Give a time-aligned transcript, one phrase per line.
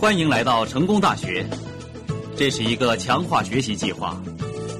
[0.00, 1.44] 欢迎来到成功大学。
[2.34, 4.18] 这是一个强化学习计划。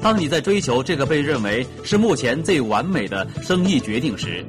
[0.00, 4.42] 当你在追求这个被认为是目前最完美的生意决定时，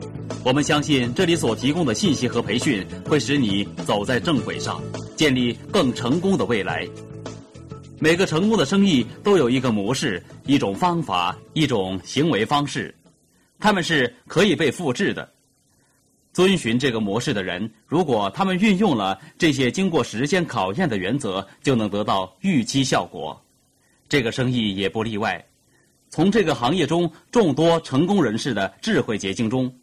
[0.46, 4.82] 我们相信这里所提供的信息和培训会使你走在正轨上，
[5.14, 6.88] 建立更成功的未来。
[8.00, 12.96] 每个成功的生意都有一个模式、一种方法、一种行为方式，
[13.60, 15.30] 他们是可以被复制的。
[16.34, 23.40] 遵循这个模式的人，如果他们运用了这些经过时间考验的原则，就能得到预期效果。
[24.08, 25.44] 这个生意也不例外。
[26.10, 29.74] 从这个行业中众多成功人士的智慧结晶中，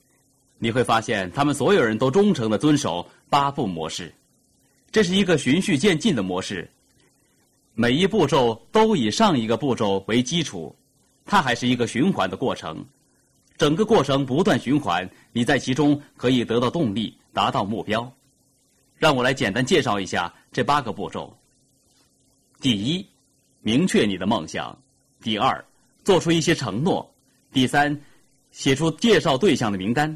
[0.58, 4.12] 你会发现他们所有人都忠诚地遵守八步模式。
[4.90, 6.70] 这是一个循序渐进的模式，
[7.74, 10.74] 每一步骤都以上一个步骤为基础，
[11.24, 12.84] 它还是一个循环的过程。
[13.58, 18.10] 整个过程不断循环，你在其中可以得到动力，达到目标。
[18.96, 21.36] 让我来简单介绍一下这八个步骤。
[22.60, 23.04] 第一，
[23.60, 24.76] 明确你的梦想；
[25.20, 25.64] 第二，
[26.04, 27.04] 做出一些承诺；
[27.52, 28.00] 第三，
[28.52, 30.08] 写出介绍对象的名单；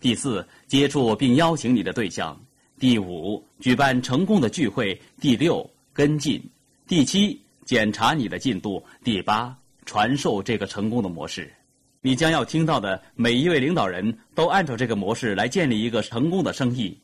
[0.00, 2.36] 第四，接触并邀请你的对象；
[2.80, 6.40] 第五，举办成功的聚会；第六，跟进；
[6.88, 11.52] 第七，检查你的进度；第八，传授这个成功的模式。
[12.00, 16.96] 你将要听到的每一位领导人都按照这个模式来建立一个成功的生意。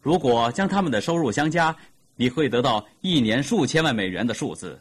[0.00, 1.76] 如果将他们的收入相加，
[2.16, 4.80] 你会得到一年数千万美元的数字。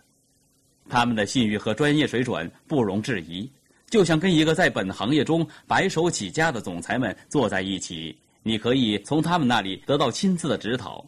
[0.88, 3.50] 他们的信誉和专业水准不容置疑，
[3.90, 11.06] 就像跟一个在本行业中白手起家的总裁们坐在一起，你可以从他们那里得到亲自的指导，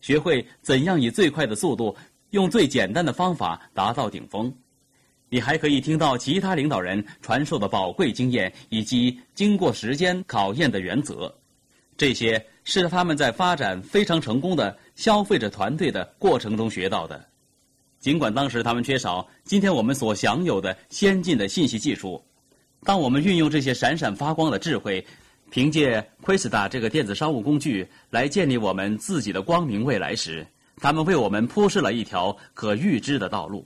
[0.00, 1.96] 学会怎样以最快的速度，
[2.30, 4.54] 用最简单的方法达到顶峰。
[5.32, 11.32] 你还可以听到其他领导人传授的宝贵经验，以及经过时间考验的原则。
[11.96, 17.24] 这些是他们在发展非常成功的消费者团队的过程中学到的。
[18.00, 22.20] 尽管当时他们缺少今天我们所享有的先进的信息技术，
[22.82, 25.04] 当我们运用这些闪闪发光的智慧，
[25.50, 30.44] 凭借 Quista 这个电子商务工具来建立我们自己的光明未来时，
[30.78, 33.64] 他们为我们铺设了一条可预知的道路。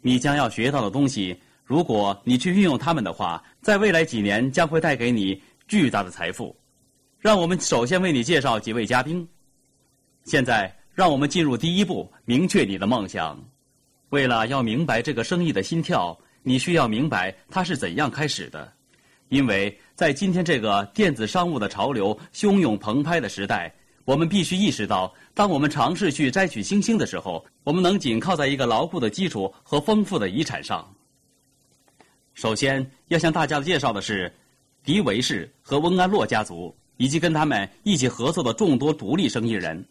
[0.00, 6.56] 你将要学到的东西，如果你去运用它们的话，在未来几年将会带给你巨大的财富。
[7.18, 9.28] 让我们首先为你介绍几位嘉宾。
[10.24, 13.38] 现在，让我们进入第一步：明确你的梦想。
[14.10, 18.72] 为了要明白这个生意的心跳，你需要明白它是怎样开始的。
[19.28, 23.74] 因为在今天这个电子商务的潮流汹涌澎湃的时代。
[24.08, 30.94] 我们必须意识到，当我们尝试去摘取星星的时候，我们能紧靠在一个牢固的基础和丰富的遗产上。
[32.32, 34.34] 首先要向大家介绍的是，
[34.82, 39.84] 迪维士和温安洛家族以及跟他们一起合作的众多独立生意人。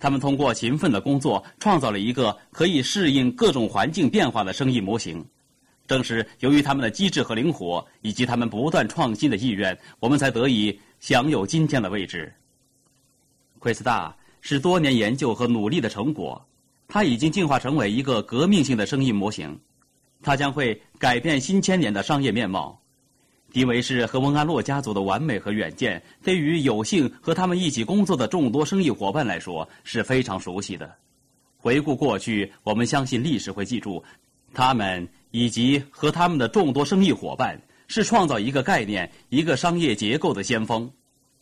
[0.00, 5.24] 他们通过勤奋的工作，创造了一个可以适应各种环境变化的生意模型。
[5.86, 12.34] 正是由于他们的机智和灵活，以及他们不断创新的意愿，我们才得以享有今天的位置。
[13.64, 16.46] 奎斯大是多年研究和努力的成果，
[16.86, 19.58] 它已经进化成为一个革命性的生意模型，
[20.22, 22.78] 它将会改变新千年的商业面貌。
[23.54, 30.94] 迪维士和温安洛家族的完美和远见，对于有幸和他们一起工作的众多生意伙伴来说是非常熟悉的。
[31.56, 34.04] 回顾过去，我们相信历史会记住，
[34.52, 37.58] 他们以及和他们的众多生意伙伴
[37.88, 40.92] 是创造一个概念、一个商业结构的先锋。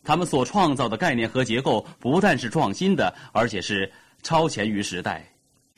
[0.05, 3.91] 他们所创造的概念和结构不但是创新的，而且是
[4.23, 5.29] 超前于时代。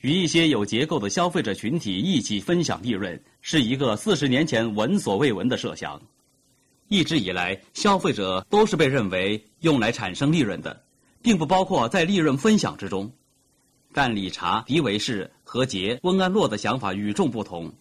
[0.01, 6.01] 与一些有结构的消费者群体一起分享利润，是一个四十年前闻所未闻的设想。
[6.87, 10.83] 一直以来，消费者都是被认为用来产生利润的，
[11.21, 13.11] 并不包括在利润分享之中。
[13.93, 17.73] 但理查·迪维士和杰·温安洛的想法与众不同。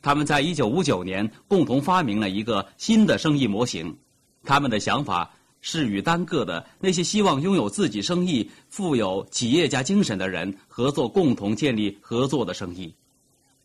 [0.00, 3.98] 他们在一九五九年共同发明了一个新的生意模型。
[4.44, 5.32] 他们的想法。
[5.62, 12.92] 是与单个的那些希望拥有自己生意、富有企业家精神的人合作，共同建立合作的生意，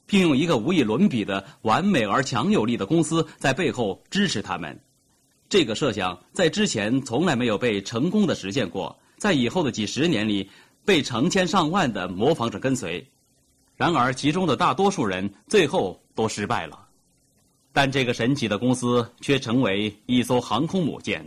[0.06, 4.80] 聘用一个无与伦比的完美而强有力的公司在背后支持他们。
[5.50, 10.50] 这个设想在之前从来没有被成功的实现过，在以后的几十年里
[10.86, 13.06] 被成千上万的模仿者跟随。
[13.76, 16.88] 然而，其中的大多数人最后都失败了。
[17.74, 21.24] 但这个神奇的公司却成为一艘航空母舰。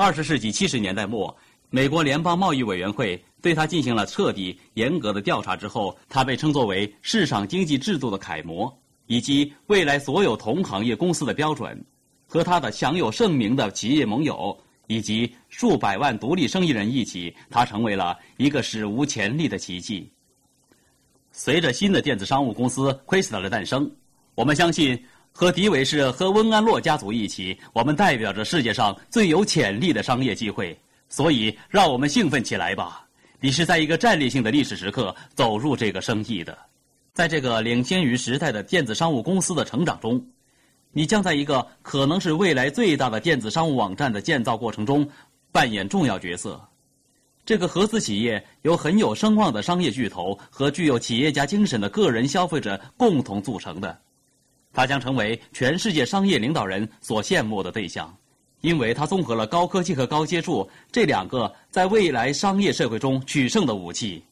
[0.00, 1.36] 二十世纪七十年代末，
[1.68, 8.74] 美国联邦贸易委员会对他进行了彻底、严格的调查之后，他被称作为市场经济制度的楷模，
[9.08, 11.78] 以及未来所有同行业公司的标准。
[12.26, 20.10] 和他的享有盛名的企业盟友以及数百万独立生意人一起，他成为了一个史无前例的奇迹。
[21.30, 23.90] 随着新的电子商务公司 Quasar 的诞生，
[24.34, 24.98] 我们相信
[25.32, 30.78] 和迪维士和温安洛家族一起，我们代表着世界上最有潜力的商业机会。
[31.08, 33.04] 所以，让我们兴奋起来吧！
[33.40, 36.56] 你是在一个战略性的历史时刻走入这个生意的，
[37.12, 40.24] 在这个领先于时代的电子商务公司的成长中。
[40.92, 45.08] 你将在一个可能是未来最大的电子商务网站的建造过程中
[45.50, 46.60] 扮演重要角色。
[47.44, 53.98] 这个合资企业由很有声望的商业巨头和具有企业家精神的个人消费者共同组成的，
[54.72, 58.16] 他将成为全世界商业领导人所羡慕的对象，
[58.60, 64.22] 因为他综合了高科技和高接触这两个在未来商业社会中取胜的武器。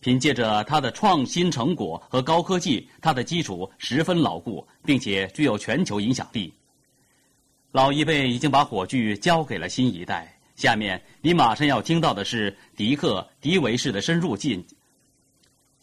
[0.00, 6.52] 凭借着他的创新成果和高科技，他的基础十分牢固，并且具有全球影响力。
[7.72, 10.30] 老一辈已经把火炬交给了新一代。
[10.56, 14.64] 下面你马上要听到的是迪克·迪维士的深入进。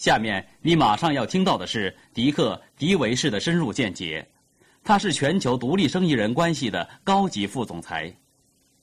[0.01, 4.27] 下面你马上要听到的是迪克·迪维士的深入见解。
[4.83, 8.11] 他是全球独立生意人关系的高级副总裁。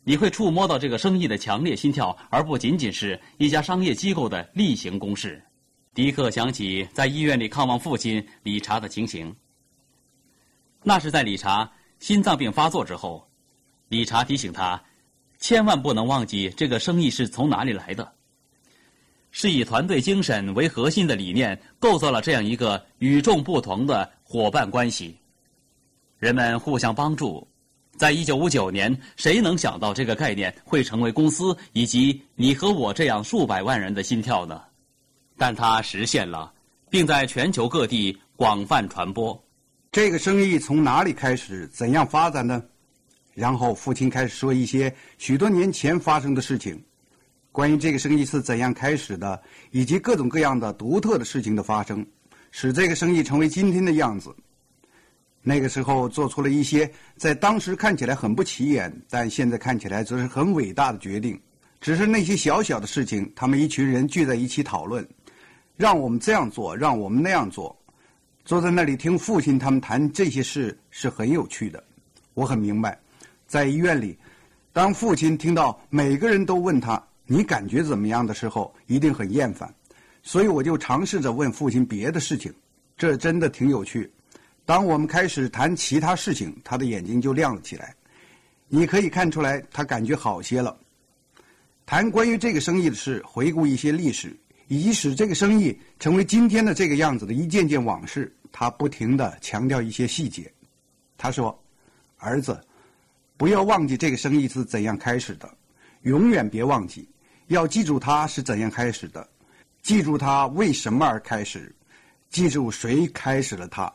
[0.05, 5.43] 你会触摸到这个生意的强烈心跳，而不仅仅是一家商业机构的例行公事。
[5.93, 9.35] 迪克想起在医院里看望父亲理查的情形。
[10.85, 11.69] 那是在理查
[11.99, 13.29] 心脏病发作之后，
[13.88, 14.81] 理查提醒他，
[15.41, 18.12] 千万不能忘记这个生意是从哪里来的。
[19.31, 25.17] 是以团队精神为核心的理念，构造了这样一个与众不同的伙伴关系。
[26.19, 27.47] 人们互相帮助。
[27.97, 34.63] 在一九五九年，谁能想到这个概念会成为公司以及你和我这样数百万人的心跳呢？
[35.37, 36.53] 但它实现了，
[36.89, 39.41] 并在全球各地广泛传播。
[39.91, 42.63] 这个生意从哪里开始，怎样发展呢？
[43.35, 46.81] 然后父亲开始说一些许多年前发生的事情，
[47.58, 52.06] 关于这个生意是怎样开始的，以及各种各样的独特的事情的发生，
[52.52, 54.32] 使这个生意成为今天的样子。
[55.43, 61.37] 那个时候做出了一些在当时看起来很不起眼，但现在看起来则是很伟大的决定。
[61.81, 65.05] 只是那些小小的事情，他们一群人聚在一起讨论，
[65.76, 67.76] 让我们这样做，让我们那样做。
[68.44, 71.82] 坐在那里听父亲他们谈这些事是很有趣的。
[72.34, 72.96] 我很明白，
[73.49, 74.16] 在医院里，
[74.72, 79.73] 当父亲听到每个人都问他你感觉怎么样的时候，一定很厌烦。
[80.23, 82.53] 所以我就尝试着问父亲别的事情，
[82.97, 84.11] 这真的挺有趣。
[84.65, 87.95] 当我们开始谈其他事情，他的眼睛就亮了起来。
[88.67, 90.77] 你可以看出来，他感觉好些了。
[91.85, 94.35] 谈关于这个生意的事，回顾一些历史，
[94.67, 98.35] 以及使这个生意成为今天的这个样子的一件件往事。
[98.51, 100.51] 他不停地强调一些细节。
[101.17, 101.57] 他说
[102.17, 102.59] ：“儿子，
[103.37, 105.49] 不要忘记这个生意是怎样开始的，
[106.03, 107.09] 永远别忘记，
[107.49, 109.29] 要记住它是怎样开始的，
[109.83, 111.75] 记住它为什么而开始，
[112.31, 113.93] 记住谁开始了它。”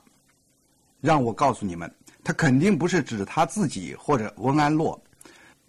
[1.01, 4.97] 让我告诉你们，他肯定不是指他自己或者温安洛，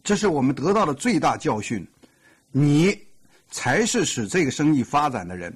[0.05, 1.85] 这是我们得到的最大教训。
[2.53, 2.97] 你
[3.51, 5.53] 才是使这个生意发展的人。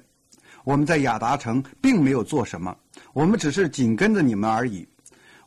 [0.65, 2.77] 我们在雅达城并没有做什么，
[3.13, 4.85] 我们只是紧跟着你们而已。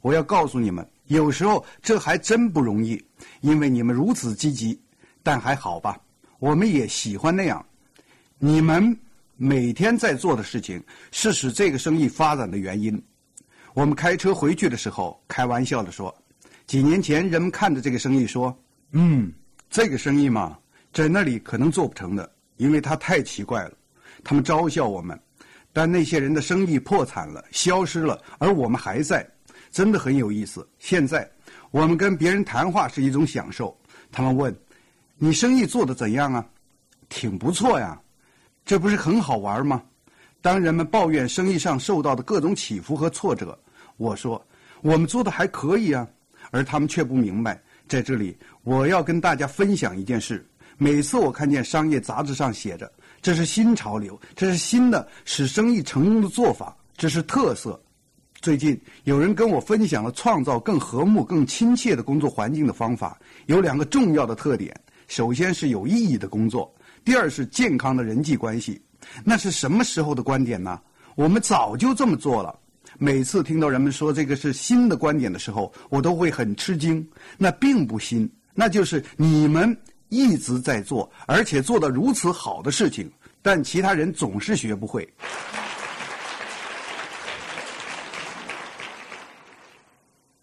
[0.00, 3.05] 我要告诉你们，有时候这还真不容易，
[3.43, 4.81] 因为你们如此积极。
[5.23, 6.00] 但还好吧，
[6.42, 7.64] 我们也喜欢那样。
[8.37, 8.99] 你们
[9.37, 10.82] 每天在做的事情
[11.12, 13.00] 是使这个生意发展的原因。
[13.75, 16.12] 我们开车回去的时候，开玩笑的说
[16.66, 19.32] ：“几年前人们看着这个生意说，嗯，
[19.70, 20.58] 这个生意嘛，
[20.92, 23.72] 在那里可能做不成的，因为它太奇怪了。”
[24.25, 25.16] 他们嘲笑我们，
[25.72, 29.25] 但那些人的生意破产了，消失了，而我们还在，
[29.70, 30.68] 真的很有意思。
[30.80, 31.30] 现在
[31.70, 33.78] 我们跟别人谈话是一种享受。
[34.11, 34.54] 他们问
[35.25, 36.45] ：“你生意做得怎样啊
[37.09, 37.97] ？”“挺不错呀。
[38.67, 39.81] ”“这不是很好玩吗？”
[40.43, 43.57] 当人们抱怨生意上受到的各种起伏和挫折，
[43.99, 44.45] 我说
[44.81, 46.05] 我们做的还可以啊，
[46.50, 47.62] 而他们却不明白。
[47.87, 50.45] 在这里，我要跟大家分享一件事：
[50.76, 52.91] 每次我看见商业杂志上写着
[53.23, 57.81] “这是新潮流，这是新的使生意成功的做法，这是特色”，
[58.43, 64.75] 最近有人跟我分享了创造更和睦、更亲切的工作环境的方法，有两个重要的特点：
[65.12, 68.81] 首先是有意义的工作，第二是健康的人际关系。
[69.23, 70.81] 那是什么时候的观点呢？
[71.16, 72.59] 我们早就这么做了。
[72.99, 77.07] 每次听到人们说这个是新的观点的时候，我都会很吃惊。
[77.37, 79.76] 那并不新，那就是你们
[80.09, 85.07] 一直在做，而且做得如此好的事情，但其他人总是学不会。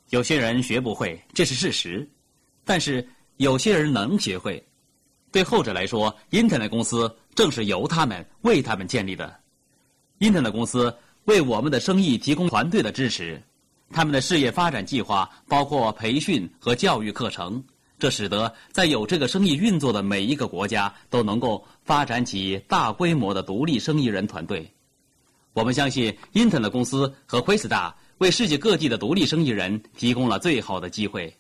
[0.10, 2.08] 有些人学不会，这是事实。
[2.64, 3.04] 但是
[3.40, 4.62] 有些人能学会。
[5.32, 9.34] 对后者来说，Internet 公司正是由他们为他们建立的。
[10.20, 10.94] Internet 公司
[11.24, 13.42] 为我们的生意提供团队的支持，
[13.92, 17.64] 他们的事业发展计划包括培训和教育课程，
[17.98, 24.70] 这使得在有这个生意运作的每一个国家都能够发展起大规模的独立生意人团队。
[25.54, 31.34] 我们相信，Internet 公司和 Questa 为世界各地的独立生意人提供了最好的机会。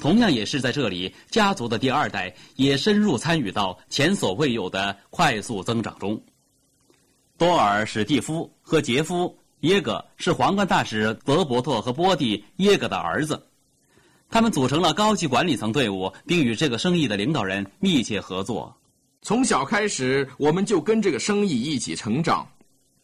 [0.00, 6.20] 同样也是在这里，家族的第二代也深入参与到前所未有的快速增长中。
[7.36, 9.24] 多尔·史蒂夫和杰夫·
[9.60, 13.44] 耶格是皇冠大使德伯特和波蒂·耶格的儿子，
[14.30, 18.74] 他们组成了高级管理层队伍，并与这个生意的领导人密切合作。
[19.20, 22.46] 从小开始，我们就跟这个生意一起成长。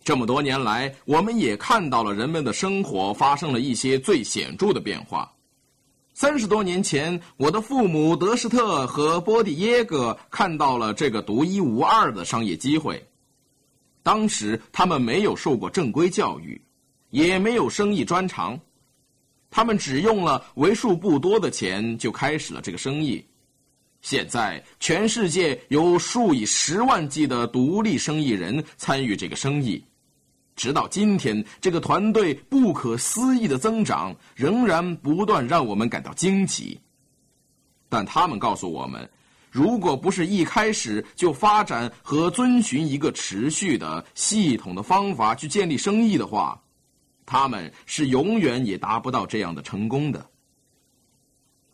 [0.05, 5.34] 这么多年来，我们也看到了人们的生活发生了一些最显著的变化。
[6.15, 13.05] 三十多年前，我的父母德施特和波蒂耶格看到了这个独一无二的商业机会。
[14.01, 16.61] 当时他们没有受过正规教育，
[17.11, 18.57] 也没有生意专长，
[19.51, 23.25] 他们只用了为数不多的钱就开始了这个生意。
[24.01, 29.83] 现在，全世界有数以十万计的独立生意人参与这个生意。
[30.57, 36.81] 直到今天，这个团队不可思议的增长仍然不断让我们感到惊奇。
[37.89, 39.09] 但他们告诉我们，
[39.51, 46.61] 如果不是一开始就发展和遵循一个持续的、系统的方法去建立生意的话，
[47.27, 50.25] 他们是永远也达不到这样的成功的。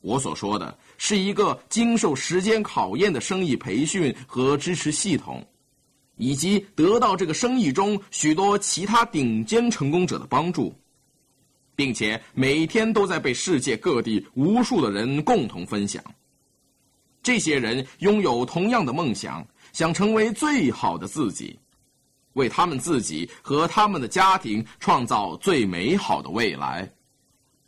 [0.00, 5.46] 我所说的是一个经受时间考验的生意培训和支持系统。
[6.20, 10.72] 以及得到这个生意中许多其他顶尖成功者的帮助，
[11.74, 16.04] 并且每天都在被世界各地无数的人共同分享。
[17.22, 21.58] 这些人拥有同样的梦想，想成为最好的自己，
[22.34, 26.90] 为他们自己和他们的家庭创造最美好的未来。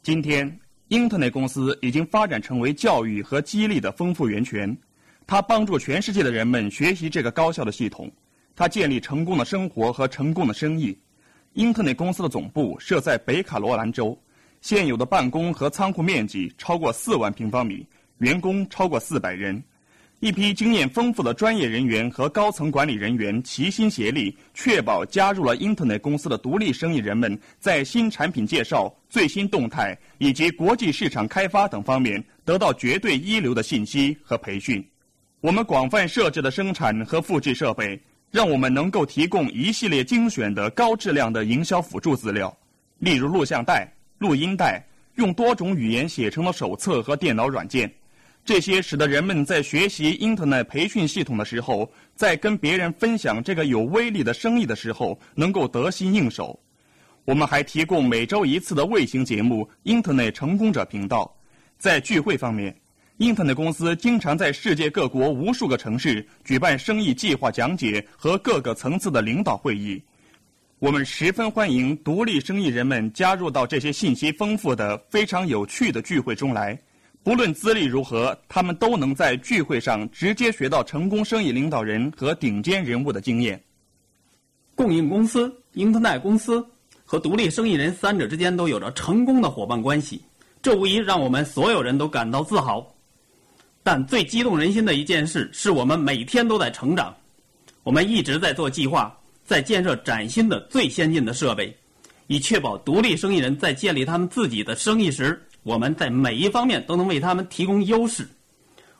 [0.02, 4.76] 今天，Internet 公司已经发展成为教育和激励的丰富源泉，
[5.26, 8.10] 它帮助全世界的人们学习这个高效的系统。
[8.54, 10.96] 他建立成功的生活和成功的生意。
[11.54, 14.18] 英特内公司的总部设在北卡罗兰州，
[14.60, 17.86] 现有的办公和仓库面积超过四万平方米，
[18.18, 19.62] 员工超过四百人。
[20.20, 34.82] 一批经验丰富的专业人员和高层管理人员齐心协力，确保加入了英特内公司的独立生意人们在新产品介绍、最新动态以及国际市场开发等方面得到绝对一流的信息和培训。
[35.40, 38.00] 我们广泛设置的生产和复制设备。
[38.32, 42.56] 让我们能够提供一系列精选的高质量的营销辅助资料，
[42.98, 43.86] 例如录像带、
[44.16, 44.82] 录音带，
[45.16, 47.92] 用多种语言写成了手册和电脑软件。
[48.42, 56.58] 这些使得人们在学习 Internet 培训系统的时候，在跟别人分享这个有威力的生意的时候，能够得心应手。
[57.26, 61.36] 我们还提供每周一次的卫星节目 Internet 成功者频道。
[61.76, 62.74] 在聚会方面。
[63.22, 70.02] Internet 公司经常在世界各国无数个城市举办生意计划讲解和各个层次的领导会议。
[70.80, 76.76] 我们十分欢迎独立生意人们加入到这些信息丰富的、非常有趣的聚会中来。
[77.22, 83.62] 不论资历如何，他们都能在聚会上直接学到成功生意领导人和顶尖人物的经验。
[84.74, 86.66] 供应公司、Internet 公司
[87.04, 90.20] 和独立生意人三者之间都有着成功的伙伴关系，
[90.60, 92.84] 这无疑让我们所有人都感到自豪。
[93.82, 97.14] 但最激动人心的一件事是我们每天都在成长，
[97.82, 99.12] 我们一直在做计划，
[99.44, 101.76] 在建设崭新的、最先进的设备，
[102.28, 108.26] 以确保独立生意人在建立他们自己的生意时，我们在每一方面都能为他们提供优势。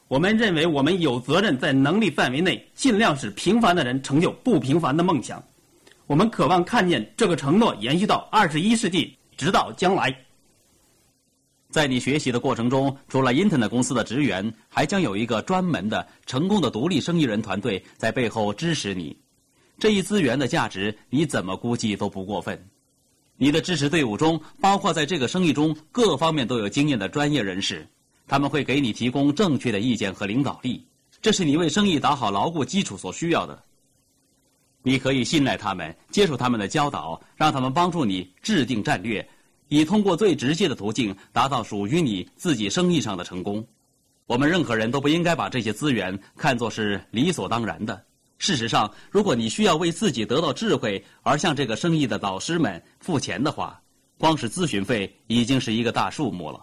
[0.09, 5.43] 我们认为我们有责任在能力范围内，尽量使平凡的人成就不平凡的梦想。
[6.07, 10.15] 我们渴望看见这个承诺延续到二十一世纪，直到将来。
[11.73, 19.17] 在你学习的过程中，除了 Internet 公司的职员，还将有一个专门的、成功的独立生意人团队在背后支持你。
[19.79, 22.63] 这一资源的价值，你怎么估计都不过分。
[23.39, 27.89] 你的支持队伍中，包括在这个生意中各方面都有经验的专业人士，
[28.29, 30.87] 他们会给你提供正确的意见和领导力，
[31.23, 33.61] 这是你为生意打好牢固基础所需要的。
[34.83, 39.27] 你可以信赖他们，接受他们的教导，让他们帮助你制定战略。
[39.73, 43.67] 以通过最直接的途径达到属于你自己生意上的成功。
[44.27, 48.05] 我们任何人都不应该把这些资源看作是理所当然的。
[48.37, 53.81] 事实上，如果你需要为自己得到智慧而向这个生意的导师们付钱的话，
[54.19, 56.63] 光是咨询费已经是一个大数目了。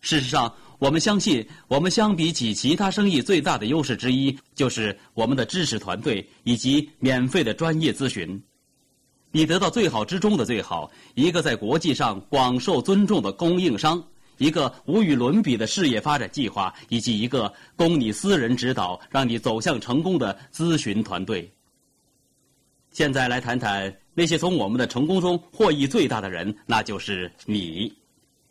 [0.00, 8.42] 事实上，我们相信，我们相比起其他生意最大的优势之一，就是我们的知识团队以及免费的专业咨询。
[9.32, 14.02] 你得到最好之中的最好，一个在国际上广受尊重的供应商，
[14.36, 21.50] 一个无与伦比的事业发展计划，以及一个供你私人指导、让你走向成功的咨询团队。
[22.90, 27.90] 现在来谈谈那些从我们的成功中获益最大的人，那就是你。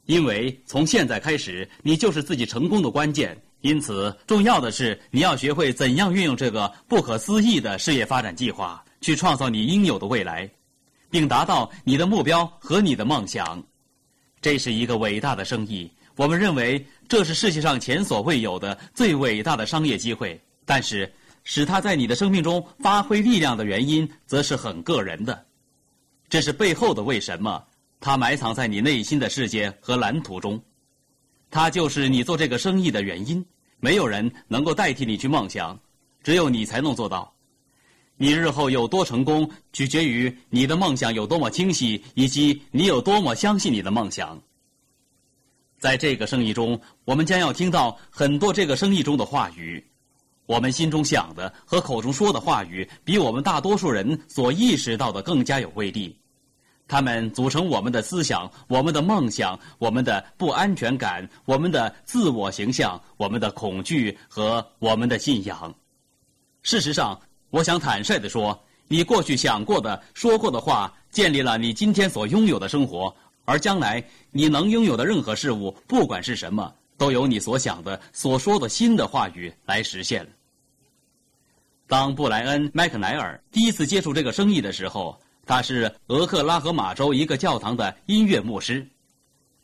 [0.07, 3.39] 因为从现在开始，你就是自己成功的关键。
[3.61, 10.49] 因此，重要的是你要学会怎样运用这个不可思议的事业发展计划，去创造你应有的未来，
[11.11, 13.61] 并达到你的目标和你的梦想。
[14.41, 20.41] 这是一个伟大的生意，我们认为这是世界上前所未有的最伟大的商业机会。
[20.65, 21.13] 但是，
[21.43, 25.45] 使它在你的生命中发挥力量的原因，则是很个人的。
[26.29, 27.63] 这是背后的为什么。
[27.99, 30.59] 它埋藏在你内心的世界和蓝图中，
[31.51, 33.45] 它就是你做这个生意的原因。
[33.79, 35.79] 没有人能够代替你去梦想，
[36.23, 37.30] 只有你才能做到。
[38.21, 44.39] 你日后有多成功，取决于你的梦想有多么清晰，以及你有多么相信你的梦想。
[45.79, 49.83] 在这个生意中，我们将要听到很多这个生意中的话语。
[50.45, 56.15] 我们心中想的和口中说的话语，比我们大多数人所意识到的更加有威力。
[56.87, 65.73] 他们组成我们的思想、我们的梦想、我们的不安全感、我们的自我形象、我们的恐惧和我们的信仰。
[66.61, 67.19] 事实上，
[67.51, 73.15] 我想坦率地说，你过去想过的、说过的话，建立了你今天所拥有的生活。
[73.45, 80.27] 而将来你能拥有的任何事物，不管是什么，都由你所想的、所说的新的话语来实现。
[81.85, 85.15] 当布莱恩·麦克莱尔第一次接触这个生意的时候。
[85.43, 88.87] 他是俄克拉荷马州一个教堂的音乐牧师，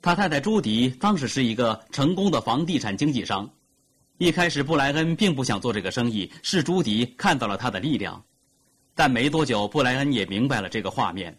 [0.01, 3.48] 他太太朱迪当时是一个成功的房地产经纪商。
[4.19, 8.23] 一开始，布莱恩并不想做这个生意，是朱迪看到了他的力量。
[8.95, 11.38] 但没多久，布莱恩也明白了这个画面。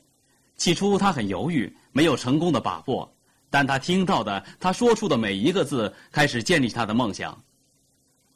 [0.55, 3.13] 起初，他很犹豫，没有成功的把握。
[3.51, 7.37] 但他听到的，他说出的每一个字，开始建立他的梦想。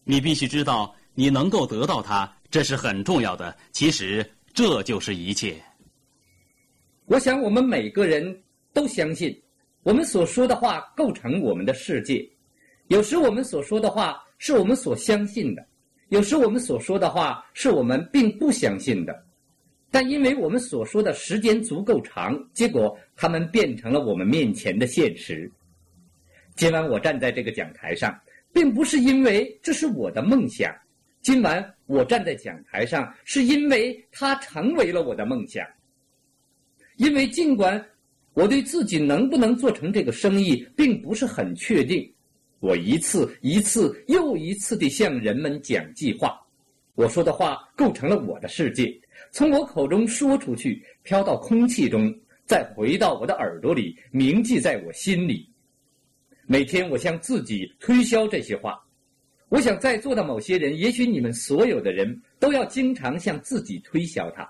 [0.02, 3.57] 你必须知道，你能够得到它，这是很重要的。
[3.70, 5.62] 其实，这就是一切。
[7.05, 9.40] 我想，我们每个人都相信，
[9.85, 12.28] 我们所说的话构成我们的世界。
[12.88, 15.64] 有时我们所说的话是我们所相信的，
[16.09, 19.24] 有时我们所说的话是我们并不相信的。
[19.88, 25.48] 但因为我们所说的时间足够长，结果他们变成了我们面前的现实。
[26.57, 28.20] 今晚我站在这个讲台上，
[28.52, 30.74] 并不是因为这是我的梦想。
[31.20, 35.64] 今晚我站在讲台上，是因为它成为了我的梦想。
[36.96, 37.81] 因为尽管
[38.35, 42.12] 我对自己能不能做成这个生意并不是很确定，
[42.62, 46.40] 我一次一次又一次地向人们讲计划。
[46.94, 48.96] 我说的话构成了我的世界，
[49.33, 52.14] 从我口中说出去，飘到空气中，
[52.46, 55.51] 再回到我的耳朵里，铭记在我心里。
[56.46, 58.81] 每天我向自己推销这些话。
[59.48, 64.48] 我想在座的某些人，也许你们所有的人都要经常向自己推销它。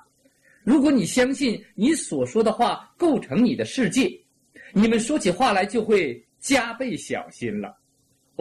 [0.65, 4.13] 如果你相信你所说的话构成你的世界，
[4.75, 7.75] 你们说起话来就会加倍小心了。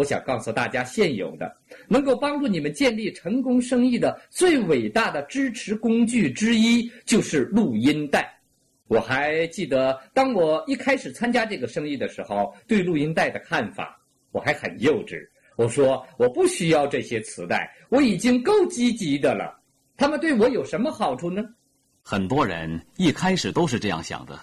[0.01, 1.55] 我想告诉大家，现有的
[1.87, 8.35] 能够帮助你们建立成功生意的最伟大的支持工具之一就是录音带。
[8.87, 15.23] 我还记得，当我一开始参加这个生意的时候，对录音带的看法我还很幼稚。
[15.55, 19.55] 我说我不需要这些磁带，我已经够积极的了。
[19.97, 21.43] 他们对我有什么好处呢？
[22.01, 24.39] 很多人一开始都是这样想的：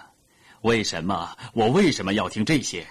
[0.61, 2.87] 为什么我为什么要听这些？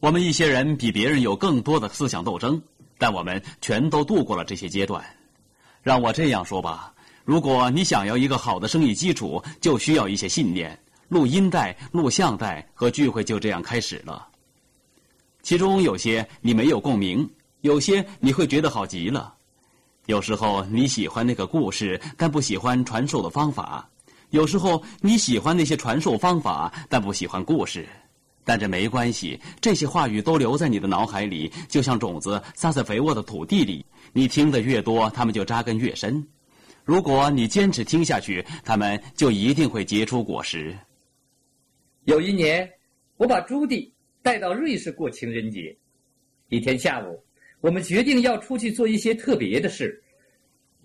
[0.00, 2.62] 我们一些人比别人有更多的思想斗争，
[2.98, 5.04] 但我们全都度过了这些阶段。
[5.82, 10.78] 让我这样说吧：如果你想要一个好的生意基础，就需要一些信念。
[11.08, 14.28] 录音带、录像带和聚会就这样开始了。
[15.42, 17.28] 其中有些你没有共鸣，
[17.62, 19.34] 有些你会觉得好极了。
[20.06, 23.84] 有时候你喜欢那个故事，但不喜欢传授的方法；
[24.30, 27.88] 有时候你喜欢那些传授方法，但不喜欢故事。
[28.48, 33.84] 但这没关系，这些话语都留在你的脑海里，就像种子撒在肥沃的土地里。
[34.14, 36.26] 你听得越多，它们就扎根越深。
[36.82, 40.74] 如果你坚持听下去，它们就一定会结出果实。
[42.04, 42.66] 有一年，
[43.18, 45.76] 我把朱迪带到瑞士过情人节。
[46.48, 47.22] 一天下午。
[47.60, 50.00] 我们决定要出去做一些特别的事，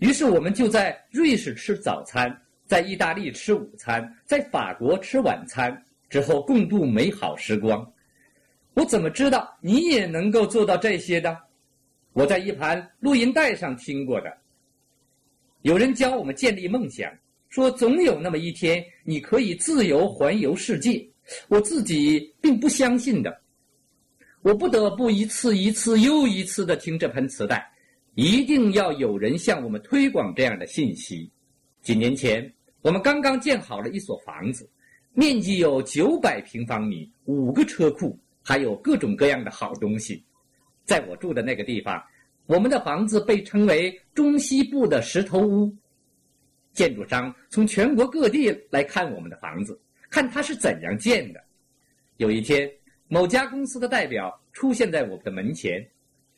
[0.00, 5.83] 于是我们就在瑞士吃早餐，在意大利吃午餐，在法国吃晚餐，
[6.14, 7.84] 之后共度美好时光。
[8.74, 11.36] 我怎么知道你也能够做到这些的？
[12.12, 14.32] 我在一盘录音带上听过的。
[15.62, 17.12] 有人教我们建立梦想，
[17.48, 21.04] 说总有那么一天你可以自由环游世界。
[21.48, 23.40] 我自己并不相信的。
[24.42, 27.68] 我不得不一次一次又一次的听这盘磁带，
[28.14, 31.28] 一定要有人向我们推广这样的信息。
[31.82, 34.70] 几年前，我们刚刚建好了一所房子，
[35.14, 38.18] 面积有九百平方米，五个车库。
[38.46, 40.22] 还有各种各样的好东西，
[40.84, 42.04] 在我住的那个地方，
[42.44, 45.74] 我们的房子被称为中西部的石头屋。
[46.74, 51.42] 建筑商从全国各地来看我们的房子，看它是怎样建的。
[52.18, 52.70] 有一天，
[53.08, 55.82] 某家公司的代表出现在我们的门前，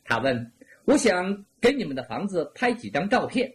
[0.05, 0.53] 他问
[0.87, 3.53] ：“我想给你们的房子拍几张照片，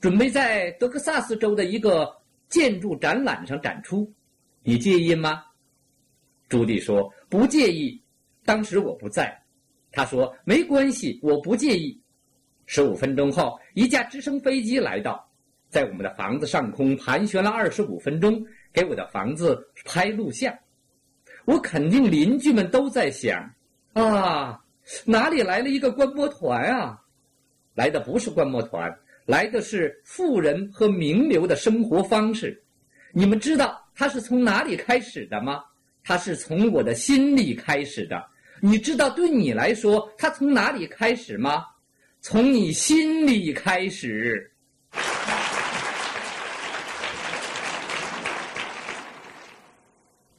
[0.00, 2.10] 准备在德克萨斯州的一个
[2.48, 4.10] 建筑展览上展出，
[4.62, 5.42] 你介意吗？”
[6.48, 8.00] 朱棣说：“不介意。”
[8.44, 9.42] 当时我不在，
[9.92, 12.00] 他说：“没关系，我不介意。”
[12.66, 15.28] 十五分钟后，一架直升飞机来到，
[15.68, 20.52] 在我们的房子上空盘旋了二十五分钟，给我的房子拍录像。
[21.44, 23.52] 我肯定邻居们都在想
[23.94, 24.62] ：“啊，
[25.04, 27.00] 哪里来了一个观摩团啊？
[27.74, 28.94] 来的不是观摩团，
[29.26, 32.62] 来的是富人和名流的生活方式。
[33.12, 35.62] 你们知道他是从哪里开始的吗？”
[36.04, 38.20] 它是从我的心里开始的，
[38.60, 41.64] 你知道对你来说它从哪里开始吗？
[42.20, 44.52] 从你心里开始。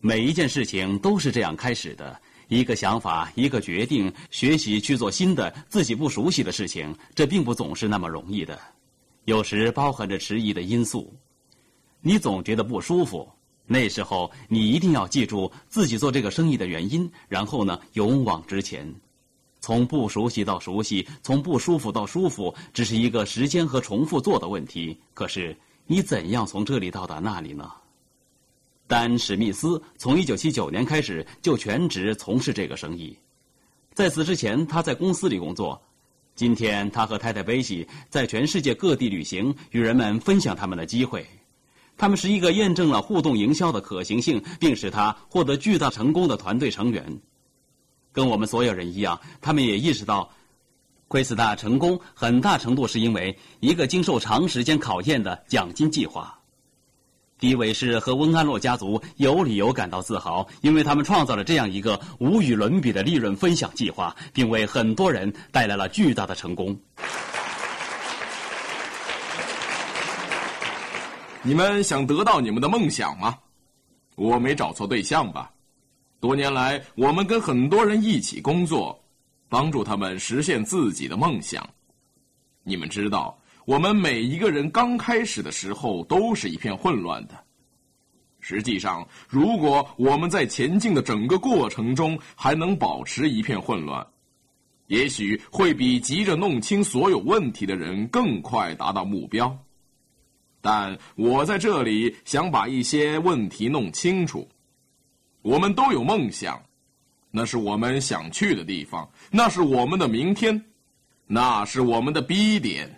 [0.01, 8.59] 每一件事情都是这样开始的，一个想法，一个决定，学习去做新的自己不熟悉的事情，这并不总是那么容易的，
[9.23, 11.17] 有时包含着迟疑的因素，
[12.01, 13.31] 你总觉得不舒服。
[13.65, 18.93] 那时候，你一定要记住自己做这个生意的原因，然后呢，勇往直前。
[19.61, 24.99] 从不熟悉到熟悉，从不舒服到舒服，只是一个时间和重复做的问题。
[25.13, 27.71] 可是，你怎样从这里到达那里呢？
[28.85, 33.17] 丹·史密斯从1979年开始就全职从事这个生意，
[33.93, 35.81] 在此之前，他在公司里工作。
[36.35, 41.25] 今天，他和太太贝西在全世界各地旅行，与人们分享他们的机会。
[42.03, 47.21] 他们是一个验证了互动营销的可行性，并使它获得巨大成功的团队成员。
[48.11, 50.29] 跟我们所有人一样，他们也意识到，
[51.07, 56.37] 奎斯大成功很大程度是因为一个经受长时间考验的奖金计划。
[57.39, 66.77] 迪韦士和温安洛家族有理由感到自豪，因为他们创造了这样一个无与伦比的利润分享计划，并为很多人带来了巨大的成功。
[71.45, 73.37] 你们想得到你们的梦想吗？
[74.15, 75.51] 我没找错对象吧？
[76.21, 78.97] 多年来，我们跟很多人一起工作，
[79.49, 81.69] 帮助他们实现自己的梦想。
[82.63, 87.33] 你们知道，我们每一个人刚开始的时候都是一片混乱的。
[88.39, 94.05] 实际上，如果我们在前进的整个过程中还能保持一片混乱，
[94.87, 99.53] 也许会比急着弄清所有问题的人更快达到目标。
[100.63, 104.47] 但我在这里想把一些问题弄清楚。
[105.41, 106.63] 我们都有梦想，
[107.29, 110.63] 那是我们想去的地方，那是我们的明天，
[111.27, 112.89] 那是我们的 B 点。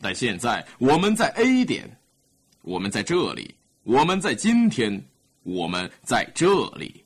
[0.00, 1.90] 但现在我们在 A 点，
[2.60, 5.04] 我们在这里，我们在今天，
[5.42, 7.04] 我们在这里。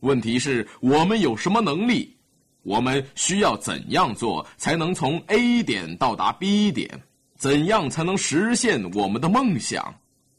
[0.00, 2.16] 问题是我们有什么能力？
[2.62, 7.02] 我们需要怎样做才能从 A 点到达 B 点？
[7.42, 9.92] 怎样才能实现我们的梦想？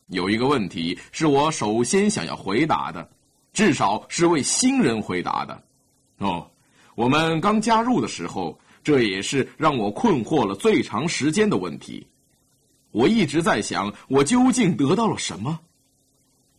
[0.08, 3.06] 有一个问题是我首先想要回答的，
[3.52, 5.63] 至少是为新人回答的。
[6.20, 6.50] 哦，
[6.96, 12.08] 我们刚加入的时候，这也是让我困惑了最长时间的问题。
[12.92, 15.60] 我一直在想，我究竟得到了什么？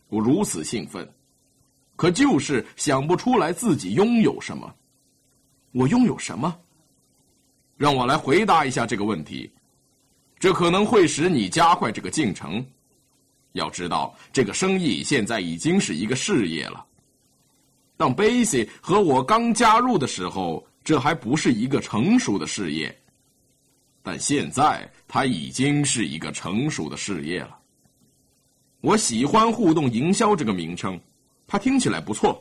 [0.09, 1.11] 我如此兴奋，
[1.95, 4.71] 可就是想不出来自己拥有什么。
[5.71, 6.55] 我拥有什么？
[7.77, 9.51] 让我来回答一下这个问题。
[10.45, 12.63] 这可能会使你加快这个进程。
[13.53, 16.85] 要知道，这个生意现在已经是一个事业了。
[17.97, 22.95] 当贝西和我刚加入的时候，这还不是一个成熟的事业。
[24.03, 27.57] 但现在，它已经是一个成熟的事业了。
[28.81, 31.01] 我喜欢“互动营销”这个名称，
[31.47, 32.39] 它听起来不错。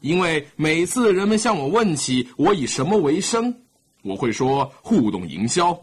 [0.00, 3.54] 因为每次人们向我问起我以什么为生，
[4.00, 5.78] 我会说“互动营销”。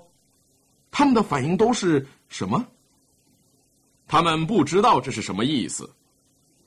[0.91, 2.63] 他们的反应都是什么？
[4.07, 5.89] 他们不知道这是什么意思。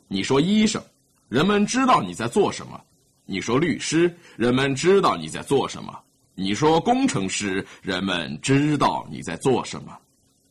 [0.08, 0.82] 你说医生，
[1.28, 2.80] 人们知道你在做什么，
[3.26, 5.92] 你说律师，人们知道你在做什么；
[6.34, 9.96] 你说工程师，人们知道你在做什么。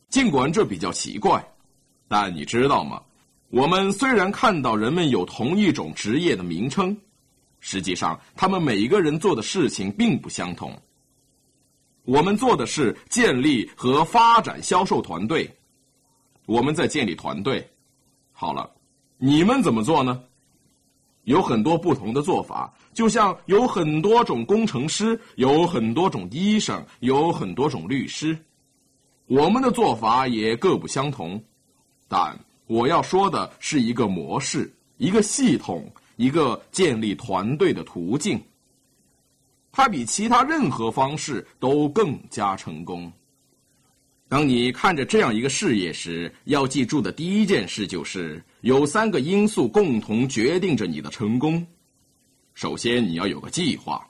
[0.08, 1.44] 尽管这比较奇怪，
[2.06, 3.02] 但你知道吗？
[3.50, 6.96] 我们虽然看到人们有同一种职业的名称，
[7.60, 10.80] 实际上他们每一个人做的事情并不相同。
[12.04, 15.50] 我们做的是建立和发展销售团队，
[16.46, 17.66] 我们在建立团队。
[18.32, 18.70] 好了，
[19.16, 20.22] 你们怎么做呢？
[21.22, 28.38] 有很多不同的做法，就像有很多种工程师，有很多种医生，有很多种律师。
[29.26, 31.42] 我们的做法也各不相同，
[32.06, 38.38] 但我要说的是一个模式，一个系统，一个建立团队的途径。
[39.76, 43.12] 它比其他任何方式都更加成功。
[44.28, 48.40] 当你看着这样一个事业时，要记住的第一件事就是。
[48.60, 51.66] 有三个因素共同决定着你的成功。
[52.54, 54.00] 首先，你要有个计划；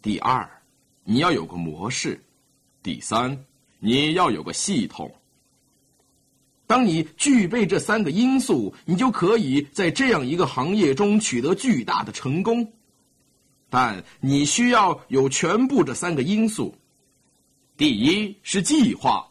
[0.00, 0.48] 第二，
[1.02, 2.14] 你要有个模式；
[2.84, 3.36] 第三，
[3.80, 5.12] 你要有个系统。
[6.68, 12.70] 当你具备这三个因素，你就可以在这样一个行业中取得巨大的成功。
[13.70, 16.74] 但你需要有全部这三个因素。
[17.78, 19.26] 第一是计划。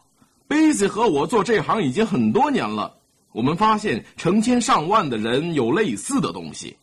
[0.48, 2.96] 贝斯和我做这行已经很多年了。
[3.30, 6.76] 我们发现成千上万的人有类似的东西，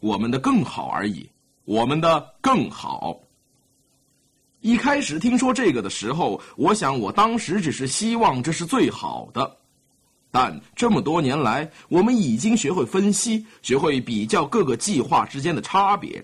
[0.00, 1.26] 我们的更好而已，
[1.64, 3.18] 我们的更好。
[4.60, 9.56] 一开始听说这个的时候，我想我当时只是希望这是最好的，
[10.30, 16.22] 但这么多年来，我们已经学会分析，学会比较各个计划之间的差别。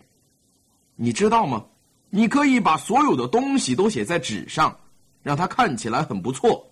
[1.00, 1.64] 你知道吗？
[2.10, 4.76] 你可以把所有的东西都写在纸上，
[5.22, 6.68] 让它看起来很不错。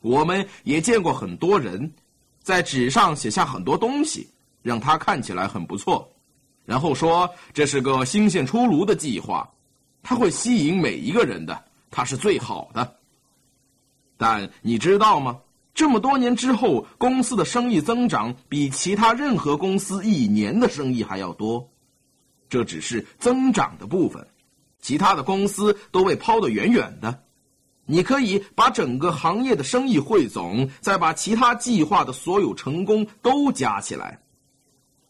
[0.00, 1.92] 我们也见过很多人，
[2.42, 4.28] 在纸上写下很多东西，
[4.62, 6.10] 让它看起来很不错，
[6.64, 9.48] 然后说这是个新鲜出炉的计划，
[10.02, 12.96] 它会吸引每一个人的，它是最好的。
[14.16, 15.38] 但你知道吗？
[15.72, 21.68] 这么多年之后，公司的生意增长比其他任何公司一年的生意还要多，
[22.48, 24.26] 这只是增长的部分，
[24.80, 27.22] 其他的公司都被抛得远远的。
[27.86, 34.20] 你可以把整个行业的生意汇总，再把其他计划的所有成功都加起来，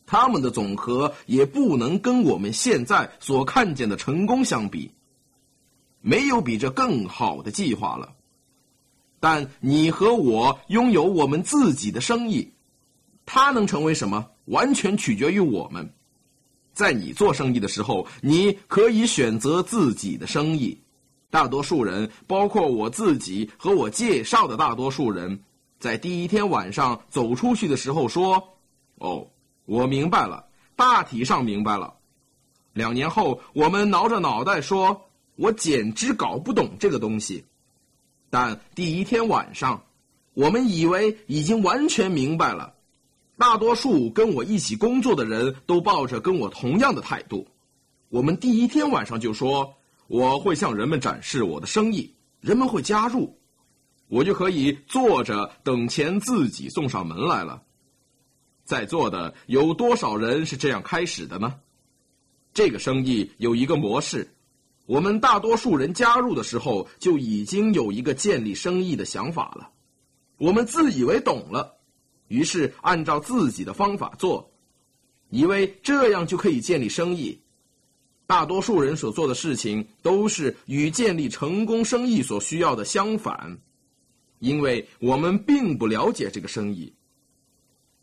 [0.05, 4.93] 他们的总和也不能跟我们现在所看见的成功相比。
[6.03, 8.13] 没有比这更好的计划了。
[9.19, 12.53] 但你和我拥有我们自己的生意，
[13.25, 15.96] 它能成为什么，完全取决于我们。
[16.77, 20.79] 在你做生意的时候，你可以选择自己的生意。
[21.31, 25.41] 大多数人，包括我自己和我介绍的大多数人，
[25.81, 28.59] 在第一天晚上走出去的时候说
[29.01, 29.27] ：“哦，
[29.65, 31.95] 我明白了，大体上明白了。”
[32.75, 37.43] 两年后，我们挠着脑袋说：“我简直搞不懂这个东西。”
[38.29, 39.83] 但第一天晚上，
[40.35, 42.75] 我们以为已经完全明白了。
[43.39, 47.47] 大多数跟我一起工作的人都抱着跟我同样的态度。
[48.09, 49.75] 我们第一天晚上就说。
[50.09, 53.37] 我会向人们展示我的生意，人们会加入，
[54.07, 57.61] 我就可以坐着等钱自己送上门来了。
[58.63, 61.57] 在座的有多少人是这样开始的呢？
[62.55, 64.33] 这个生意有一个模式，
[64.87, 69.71] 我们大多数人加入的时候就已经有一个建立生意的想法了。
[70.39, 71.76] 我们自以为懂了，
[72.29, 74.51] 于是按照自己的方法做，
[75.31, 77.41] 以为这样就可以建立生意。
[78.27, 83.59] 大多数人所做的事情都是与建立成功生意所需要的相反，
[84.41, 86.93] 因为我们并不了解这个生意。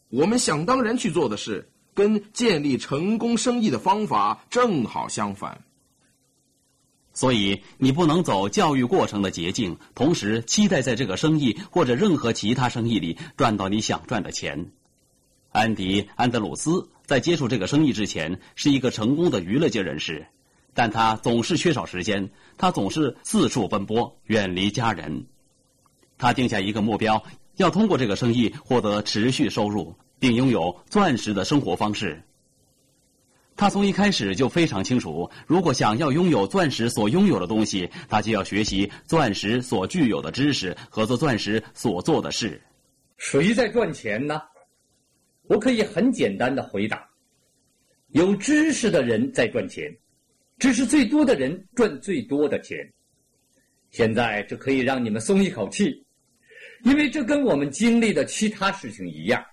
[0.09, 5.61] 我们想当然去做的事，跟建立成功生意的方法正好相反。
[7.13, 14.71] 所以，你不能走教育过程的捷径，同时期待在这个生意或者任何其他生意里赚到你想赚的钱。
[15.51, 16.89] 安迪·安德鲁斯。
[17.05, 20.25] 在接触这个生意之前，是一个成功的娱乐界人士，
[20.73, 25.25] 但他总是缺少时间，他总是四处奔波，远离家人。
[26.17, 27.21] 他定下一个目标，
[27.57, 32.23] 要通过这个生意获得持续收入，并拥有钻石的生活方式。
[33.55, 42.61] 他从一开始就非常清楚，如果想要拥有钻石所拥有的东西，他就要学习钻石所具有的知识和做钻石所做的事。
[43.17, 44.41] 谁在赚钱呢？
[45.43, 47.07] 我可以很简单的回答：
[48.09, 49.93] 有知识的人在赚钱，
[50.57, 52.77] 知识最多的人赚最多的钱。
[53.91, 56.03] 现在这可以让你们松一口气，
[56.83, 59.43] 因为这跟我们经历的其他事情一样。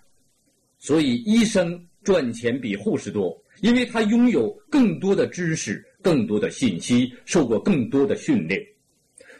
[0.78, 8.60] 所以，医生赚钱比护士多，因为他拥有更多的知识、更多的信息，受过更多的训练。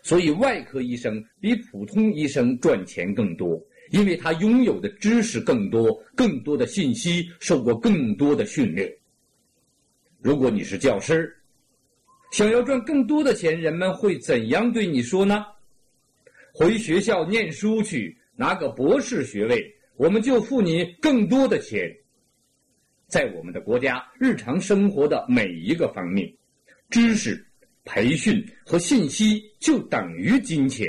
[0.03, 8.91] 所以，外科医生比普通医生赚钱更多，因为他拥有的知识更多、更多的信息，受过更多的训练。
[10.23, 11.35] 如果你是教师，
[12.33, 15.45] 想要赚更多的钱，人们会怎样对你说呢？
[16.53, 21.95] 回学校念书去，拿个博士学位，我们就付你更多的钱。
[23.11, 26.33] 在我们的国家，日常生活的每一个方面，
[26.89, 27.45] 知识、
[27.85, 30.89] 培训和信息就等于金钱。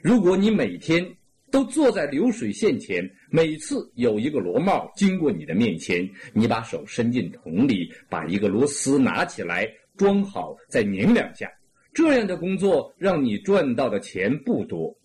[0.00, 1.06] 如果你每天
[1.50, 11.50] 都坐在流水线前，每次有一个螺帽经过你的面前，你把手伸进桶里，把一个螺丝拿起来装好，再拧两下。
[11.92, 14.96] 这样的工作让你赚到的钱不多，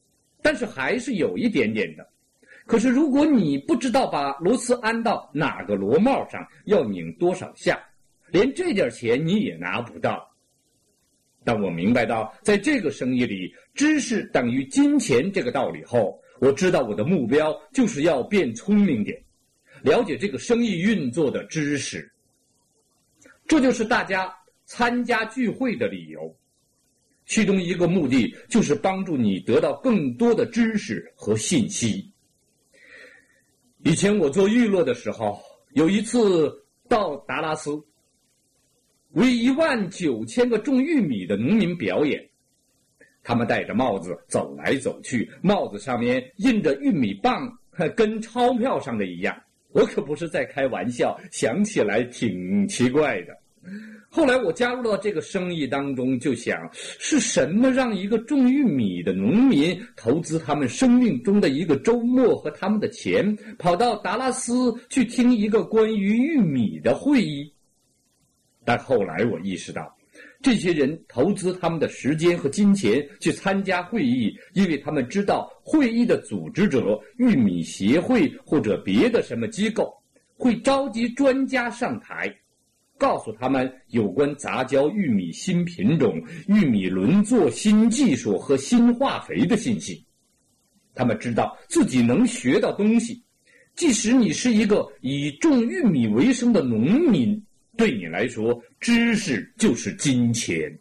[0.42, 2.08] 但是还是有一点点的。
[2.66, 7.78] 可是如果你不知道把螺丝安到哪个螺帽上，要拧多少下，
[8.30, 10.30] 连这点钱你也拿不到。
[11.44, 19.22] 当我明白到在这个生意里知识等于金钱这个道理后，我知道我的目标就是要变聪明点，
[19.82, 22.10] 了解这个生意运作的知识。
[23.46, 26.34] 这就是大家参加聚会的理由。
[27.26, 32.13] 其中一个目的就是帮助你得到更多的知识和信息。
[33.86, 35.42] 以前我做娱乐的时候，
[35.74, 36.50] 有一次
[36.88, 37.72] 到达拉斯，
[39.12, 42.30] 为一万九千个种玉米的农民表演。
[43.24, 47.58] 他们戴着帽子走来走去，帽子上面印着玉米棒，
[47.96, 49.38] 跟钞票上的一样。
[49.74, 53.38] 我可不是在开玩笑，想起来挺奇怪的。
[54.16, 67.52] 后来我加入到这个生意当中，就想是什么让一个种玉米的农民投资他们生命中的一个周末和他们的钱，跑到达拉斯去听一个关于玉米的会议。
[68.64, 69.92] 但后来我意识到，
[70.44, 79.92] 这些人投资他们的时间和金钱去参加会议，因为他们知道会议的组织者——玉米协会或者别的什么机构，
[80.38, 82.32] 会召集专家上台。
[82.98, 90.06] 告诉他们有关杂交玉米新品种、玉米轮作新技术和新化肥的信息。
[90.96, 93.22] 他们知道自己能学到东西，
[93.76, 97.44] 即使你是一个以种玉米为生的农民，
[97.76, 100.72] 对你来说，知识就是金钱。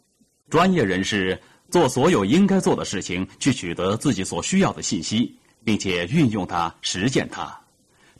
[0.49, 1.37] 专业人士
[1.71, 7.59] 做所有应该做的事情，去取得自己所需要的信息，并且运用它、实践它。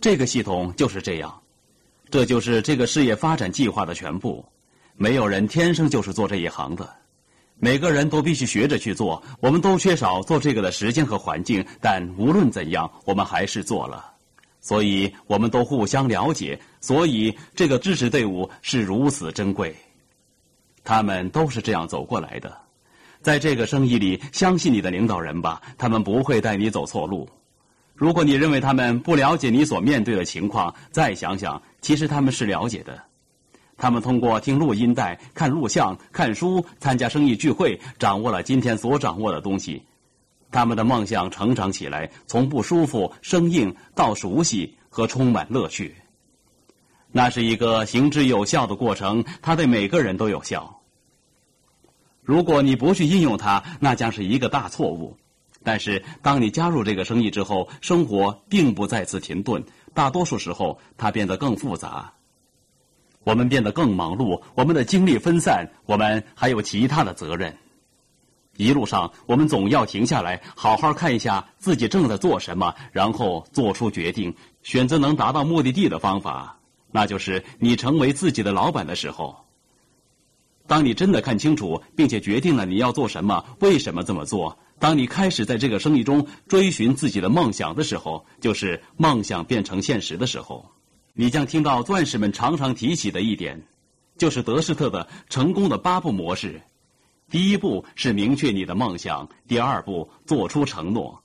[0.01, 1.42] 这个系统就是这样。
[2.13, 4.45] 这就是这个事业发展计划的全部。
[4.95, 6.87] 没有人天生就是做这一行的，
[7.57, 9.23] 每个人都必须学着去做。
[9.39, 14.13] 我们都缺少做这个的时间和环境，但无论怎样，我们还是做了。
[14.61, 16.61] 所以，我们都互相了解。
[16.81, 19.75] 所以，这个支持队伍是如此珍贵。
[20.83, 22.55] 他们都是这样走过来的。
[23.23, 27.27] 在这个生意里，相信你的领导人吧，他们不会带你走错路。
[28.03, 31.61] 如果你认为他们不了解你所面对的情况，再想想。
[31.79, 33.01] 其实他们是了解的，
[33.77, 39.81] 他们通过听录音带、看录像、看书、参加生意聚会，掌握了今天所掌握的东西。
[40.51, 45.95] 他们的梦想成长起来，从不舒服、生硬到熟悉和充满乐趣。
[47.09, 50.81] 那是一个行之有效的过程，它对每个人都有效。
[52.21, 55.15] 如果你不去应用它，那将是一个大错误。
[55.63, 59.63] 但是当你加入这个生意之后，生活并不再次停顿。
[59.93, 62.13] 大多数时候，它变得更复杂。
[63.23, 67.55] 我们变得更忙碌，我们的精力分散，我们还有其他的责任。
[68.57, 76.59] 一路上，我们总要停下来，好好看一下自己正在做什么，然后做出决定，选择能达到目的地的方法。
[76.91, 79.35] 那就是你成为自己的老板的时候。
[80.67, 84.57] 当你真的看清楚，并且决定了你要做什么，为什么这么做。
[84.83, 90.69] 当你开始在这个生意中追寻自己的梦想的时候，就是梦想变成现实的时候。
[91.13, 93.63] 你将听到钻石们常常提起的一点，
[94.17, 96.61] 就是德施特的成功的八步模式。
[97.31, 101.23] 第一步是明确你的梦想，第二步做出承诺。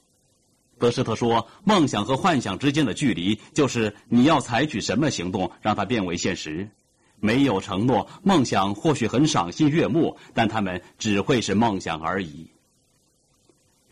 [0.78, 6.70] 德施特说，梦想和幻想之间的距离，就是你要采取什么行动让它变为现实。
[7.18, 12.48] 没有承诺，梦想或许很赏心悦目，但他们只会是梦想而已。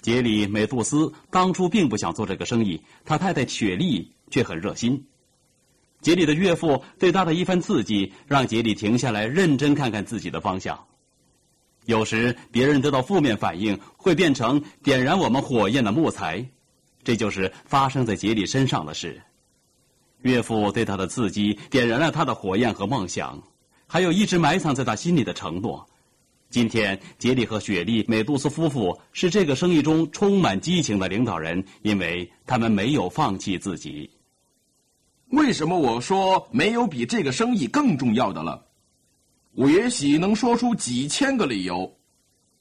[0.07, 5.05] 杰里美杜斯当初并不想做这个生意，他太太雪莉却很热心。
[6.01, 10.79] 杰里的岳父对他的一番刺激，让杰里停下来认真看看自己的方向。
[11.87, 16.49] 有时别人得到负面反应，会变成点燃我们火焰的木材，
[17.03, 19.21] 这就是发生在杰里身上的事。
[20.23, 23.43] 岳父对他的刺激点燃了他的火焰和梦想，
[23.89, 25.89] 还有一直埋藏在他心里的承诺。
[26.49, 34.09] 今天，杰里和雪莉·美杜斯夫妇是这个生意中充满激情的领导人，因为他们没有放弃自己。
[35.31, 38.65] 为什么我说没有比这个生意更重要的了？
[39.55, 41.93] 我也许能说出几千个理由。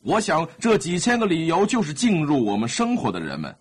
[0.02, 3.56] 我想，这几千个理由就是进入我们生活的人们。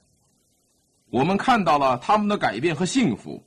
[1.10, 3.44] 我们看到了他们的改变和幸福。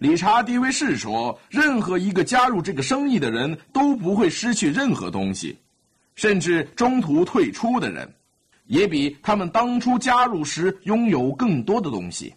[0.00, 5.54] 理查·迪维士说：“任何一个加入这个生意的人都不会失去任何东西，
[6.14, 8.10] 甚至中途退出的人，
[8.64, 12.34] 也比他们当初加入时拥有更多的东西。”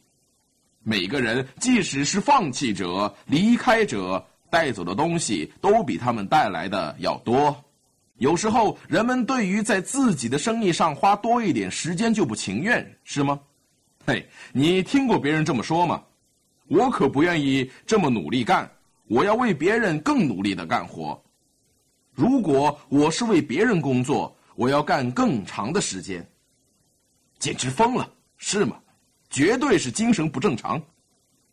[0.83, 7.55] 每个人，即使是放弃者、离开者，带走的东西都比他们带来的要多。
[8.17, 13.39] 有时候，人们对于在自己的生意上花多一点时间就不情愿，是吗？
[14.05, 16.03] 嘿，你听过别人这么说吗？
[16.73, 18.67] 我可不愿意这么努力干，
[19.07, 21.21] 我要为别人更努力的干活。
[22.11, 26.27] 如果我是为别人工作，我要干更长的时间。
[27.37, 28.79] 简直疯了，是吗？
[29.29, 30.81] 绝对是精神不正常，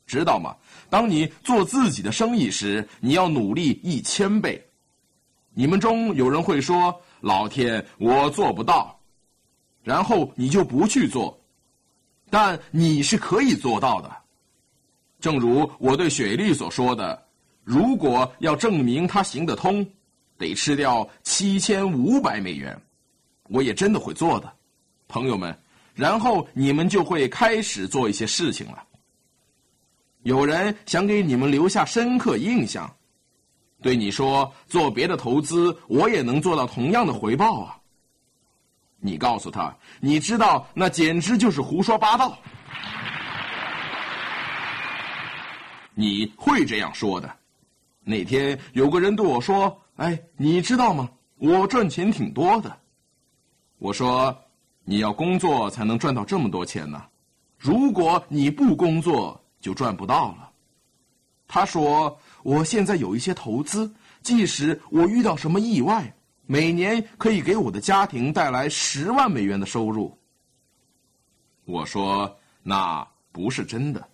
[0.06, 0.56] 知道吗？
[0.88, 4.66] 当你做自己的生意时，你要努力一千倍。
[5.52, 8.98] 你们中有人会说：“老天，我做不到。”
[9.84, 11.38] 然后你就不去做，
[12.30, 14.16] 但你是可以做到的。
[15.20, 17.22] 正如我对雪莉所说的
[17.62, 19.86] ：“如果要证明它行得通，
[20.38, 22.80] 得吃掉七千五百美元。”
[23.48, 24.52] 我也真的会做的，
[25.08, 25.56] 朋友们。
[25.92, 28.82] 然后你们就会开始做一些事情了。
[30.22, 32.90] 有人想给你们留下深刻印象，
[33.82, 37.76] 对你说做别的投资，我也能做到同样的回报啊。
[39.00, 42.38] 你告诉他，你知道那简直就是胡说八道。
[46.01, 47.30] 你会这样说的。
[48.03, 51.11] 那天有个人对我说：“哎，你知道吗？
[51.36, 52.74] 我赚钱挺多的。”
[53.78, 54.36] 我说。
[54.82, 57.05] 你要工作才能赚到这么多钱呢，
[57.57, 60.51] 如果你不工作就赚不到了。
[61.46, 66.12] 他说：“我现在有一些投资，即使我遇到什么意外，
[66.46, 70.18] 每年可以给我的家庭带来十万美元的收入。”
[71.66, 74.09] 我说：“那不是真的，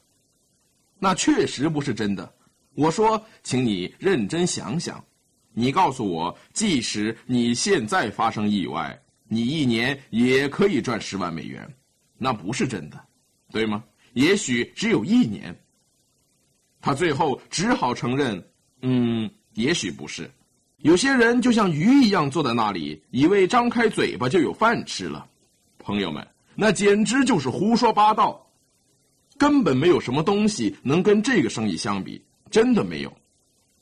[0.98, 2.32] 那确实不是真的。”
[2.74, 5.02] 我说：“请你认真想想，
[5.52, 11.68] 你告诉我，即使你现在发生意外。”你一年也可以赚十万美元，
[12.16, 13.04] 那不是真的，
[13.50, 13.82] 对吗？
[14.12, 15.52] 也许只有一年。
[16.80, 18.40] 他最后只好承认，
[18.82, 20.30] 嗯，也许不是。
[20.76, 25.26] 有些人就像鱼一样坐在那里，以为张开嘴巴就有饭吃了。
[25.76, 26.24] 朋友们，
[26.54, 28.45] 那简直就是胡说八道，
[29.38, 33.12] 根本没有什么东西能跟这个生意相比，真的没有。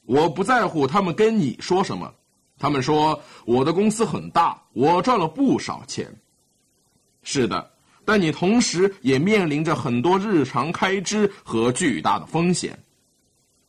[0.07, 2.13] 我不在乎他们跟你说什么。
[2.59, 6.07] 他们说我的公司很大，我赚了不少钱。
[7.23, 7.71] 是的，
[8.05, 12.79] 但你同时也面临着很多日常开支和巨大的风险。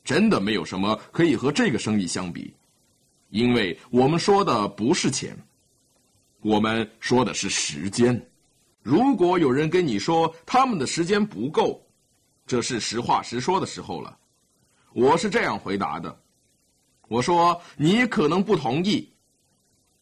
[0.03, 2.53] 真的没有什么可以和这个生意相比，
[3.29, 5.35] 因为我们说的不是钱，
[6.41, 8.29] 我们说的是时间。
[8.85, 11.83] 如果有人跟你说他们的时间不够，
[12.45, 14.15] 这是实话实说的时候了。
[14.93, 16.15] 我是这样回答的。
[17.07, 19.09] 我说你可能不同意，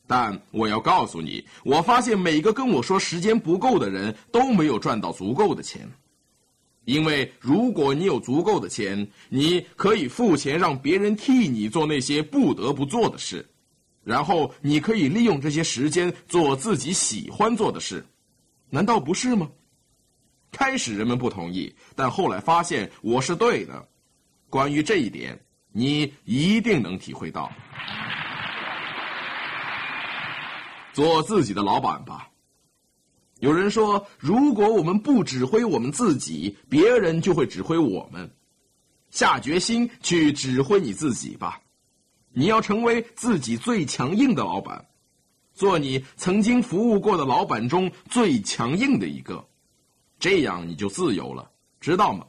[0.05, 5.89] 但我要告诉你，我发现每个跟我说时间不够的人都没有赚到足够的钱，
[6.84, 13.49] 因为如果你有足够的钱，你可以付钱让别人替你做那些不得不做的事，
[14.03, 18.05] 然后你可以利用这些时间做自己喜欢做的事，
[18.74, 19.47] 难道不是吗？
[20.51, 23.88] 开始人们不同意，但后来发现我是对的。
[24.49, 25.39] 关于这一点。
[25.76, 27.51] 你一定能体会到，
[30.93, 32.30] 做自己的老板吧。
[33.39, 38.30] 有人说，如果我们不指挥我们自己，别人就会指挥我们。
[39.09, 41.59] 下决心去指挥你自己吧。
[42.32, 44.86] 你要成为自己最强硬的老板，
[45.53, 49.47] 做你曾经服务过的老板中最强硬的一个，
[50.19, 52.25] 这样你就自由了，知道吗？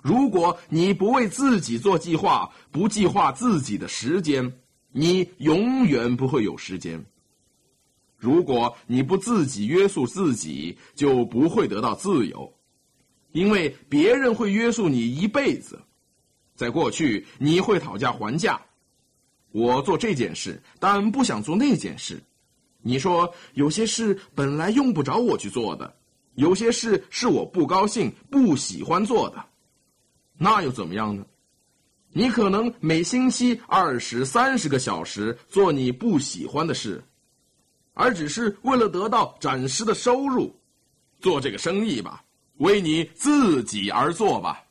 [0.00, 4.60] 如果你不为自己做计划，不计划自己的时间，
[4.92, 7.04] 你永远不会有时间。
[8.16, 12.52] 如果你不自己约束自己，就不会得到自由，
[13.32, 15.80] 因为别人会约束你一辈子。
[16.54, 18.60] 在过去，你会讨价还价，
[19.52, 22.22] 我做这件事，但不想做那件事。
[22.80, 25.94] 你说有些事本来用不着我去做的，
[26.34, 29.44] 有些事是我不高兴、不喜欢做的。
[30.36, 31.26] 那又怎么样呢？
[32.12, 37.04] 你可能每星期二十三十个小时做你不喜欢的事，
[37.92, 40.54] 而只是为了得到暂时的收入。
[41.20, 42.22] 做这个生意吧，
[42.58, 44.64] 为你自己而做吧。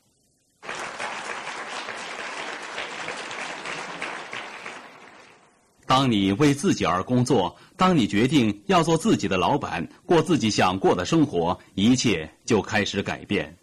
[5.88, 13.56] 当你为自己而工作，当你决定要做自己的老板，过自己想过的生活，一切就开始改变。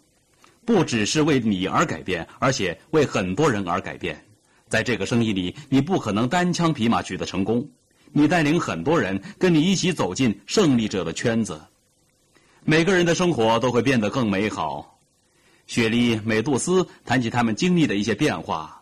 [0.64, 4.20] 不只是为你而改变，而且为很多人而改变。
[4.68, 7.64] 在这个生意里，你不可能单枪匹马取得成功，
[8.10, 11.60] 你带领很多人跟你一起走进胜利者的圈子。
[12.64, 14.98] 每个人的生活都会变得更美好。
[15.68, 18.75] 雪莉、美杜斯谈起他们经历的一些变化。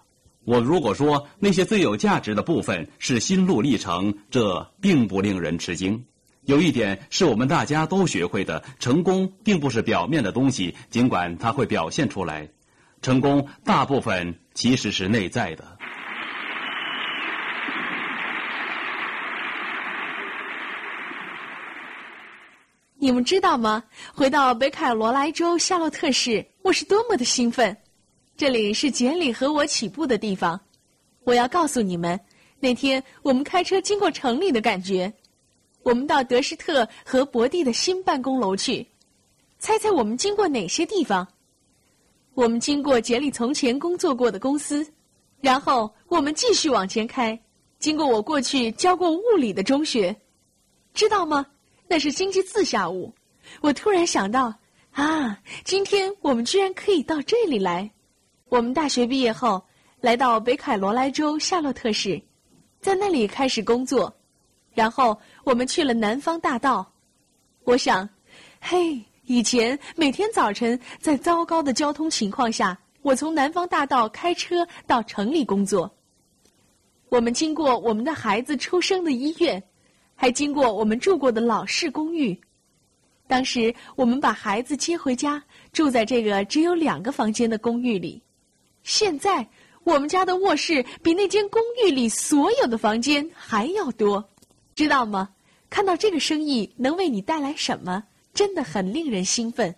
[0.45, 6.05] 我如果说那些最有价值的部分是心路历程，这并不令人吃惊。
[6.43, 12.47] 有一点是我们大家都学会的：成功并不是表面的东西，尽管它会表现出来。
[13.01, 15.65] 成功大部分其实是内在的。
[22.97, 23.83] 你们知道吗？
[24.15, 27.75] 回到北卡罗来州夏洛特市，我是多么的兴奋！
[28.37, 30.61] 这里是简里和我起步的地方。
[31.23, 32.19] 我要告诉你们，
[32.59, 35.13] 那天我们开车经过城里的感觉。
[35.85, 38.85] 我们到德施特和博蒂的新办公楼去。
[39.61, 41.27] 猜猜我们经过哪些地方？
[42.35, 44.85] 我们经过简里从前工作过的公司，
[45.41, 47.39] 然后我们继续往前开，
[47.79, 50.15] 经过我过去教过物理的中学。
[50.93, 51.47] 知道吗？
[51.87, 53.15] 那是星期四下午。
[53.61, 54.53] 我突然想到，
[54.91, 57.89] 啊，今天我们居然可以到这里来。
[58.55, 59.61] 我们大学毕业后，
[60.01, 62.23] 来到北卡罗来州夏洛特市，
[62.81, 64.15] 在那里开始工作，
[64.75, 66.89] 然后我们去了南方大道。
[67.65, 68.09] 我想，
[68.61, 75.93] 嘿，以前每天早晨在糟糕的交通情况下，我从南方大道开车到城里工作。
[77.09, 79.61] 我们经过我们的孩子出生的医院，
[80.15, 82.41] 还经过我们住过的老式公寓。
[83.27, 85.43] 当时我们把孩子接回家，
[85.73, 88.23] 住在这个只有两个房间的公寓里。
[88.85, 89.47] 现在
[89.83, 94.23] 我们家的卧室比那间公寓里所有的房间还要多，
[94.75, 95.31] 知道吗？
[95.69, 99.75] 看到这个生意能为你带来什么，真的很令人兴奋。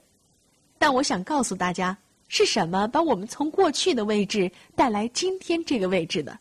[0.79, 1.97] 但我想告诉大家，
[2.29, 6.39] 是什么把我们从过去的位置带来今天这个位置的？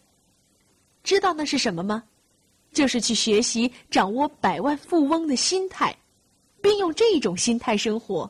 [1.04, 2.04] 知道那是什么吗？
[2.74, 5.96] 就是去学习掌握百万富翁的心态，
[6.62, 8.30] 并用这种心态生活。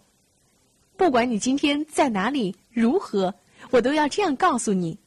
[0.96, 3.34] 不管你今天在哪里，如何。
[3.72, 4.98] 我都要这样告诉你，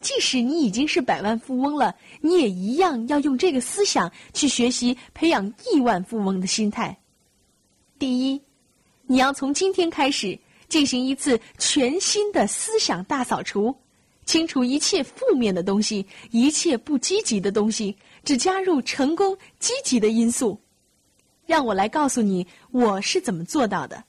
[0.00, 6.96] 即使你已经是百万富翁了，你也一样要用这个思想去学习，培养亿万富翁的心态。
[7.98, 8.40] 第一，
[9.06, 10.38] 你要从今天开始
[10.68, 13.74] 进行一次全新的思想大扫除，
[14.24, 20.60] 清除一切负面的东西，一切不积极的东西，只加入成功、积极的因素。
[21.46, 24.02] 让我来告诉你我是怎么做到的。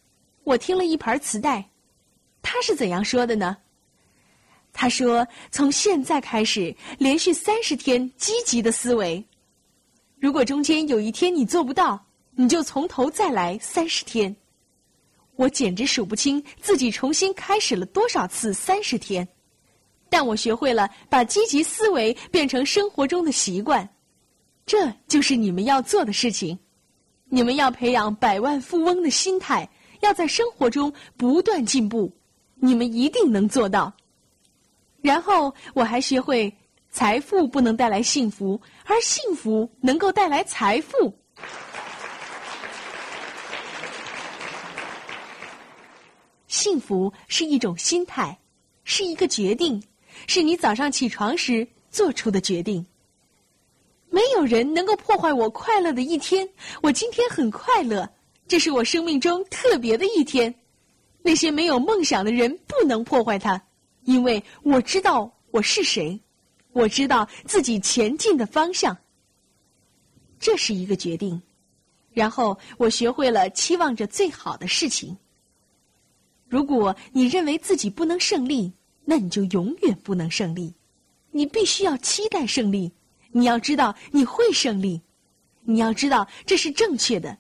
[0.44, 1.70] 我听了一盘磁带，
[2.42, 3.56] 他是怎样说的呢？
[4.80, 9.26] 他说：“从现在开始，连续三十天积极的思维。
[10.20, 12.00] 如果中间有一天你做不到，
[12.36, 14.34] 你就从头再来三十天。
[15.36, 19.28] 我简直数不清自己重新开始了多少次三十天，
[20.12, 23.90] 但我学会了把积极思维变成生活中的习惯。
[24.64, 26.56] 这就是你们要做的事情。
[27.30, 29.68] 你们要培养百万富翁的心态，
[30.02, 32.14] 要在生活中不断进步。
[32.54, 33.92] 你们一定能做到。”
[35.08, 36.54] 然后我还学会，
[36.90, 41.18] 财富不能带来幸福，而幸福能够带来财富。
[46.50, 48.38] 幸福是一种心态，
[48.84, 49.82] 是一个决定，
[50.28, 52.86] 是你早上起床时做出的决定。
[54.10, 56.46] 没有人能够破坏我快乐的一天。
[56.82, 58.10] 我今天很快乐，
[58.46, 60.54] 这是我生命中特别的一天。
[61.22, 63.64] 那些没有梦想的人不能破坏它。
[64.08, 66.18] 因为我知道我是谁，
[66.72, 68.98] 我知道自己前进的方向。
[70.40, 71.42] 这是一个决定，
[72.14, 75.16] 然后我学会了期望着最好的事情。
[76.48, 78.72] 如果你认为自己不能胜利，
[79.04, 80.74] 那你就永远不能胜利。
[81.32, 82.90] 你必须要期待胜利，
[83.34, 85.02] 你要知道你会胜利，
[85.64, 87.38] 你要知道这是正确的。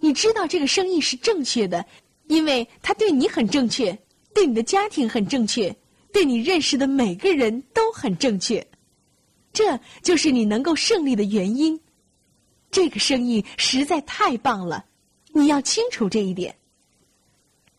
[0.00, 1.82] 你知道这个生意是正确的，
[2.26, 3.98] 因为它对你很正确，
[4.34, 5.74] 对你的家庭很正确。
[6.14, 8.64] 对你认识的每个人都很正确，
[9.52, 11.78] 这就是你能够胜利的原因。
[12.70, 14.84] 这个生意实在太棒了，
[15.32, 16.54] 你要清楚这一点。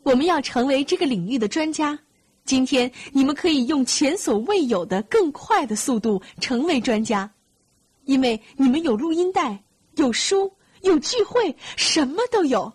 [0.03, 1.97] 我们要成为这个领域的专家，
[2.43, 7.31] 今天你们可以用前所未有的更快的速度成为专家，
[8.03, 9.63] 因为你们有录音带、
[9.95, 12.69] 有书、有聚会，什么都有。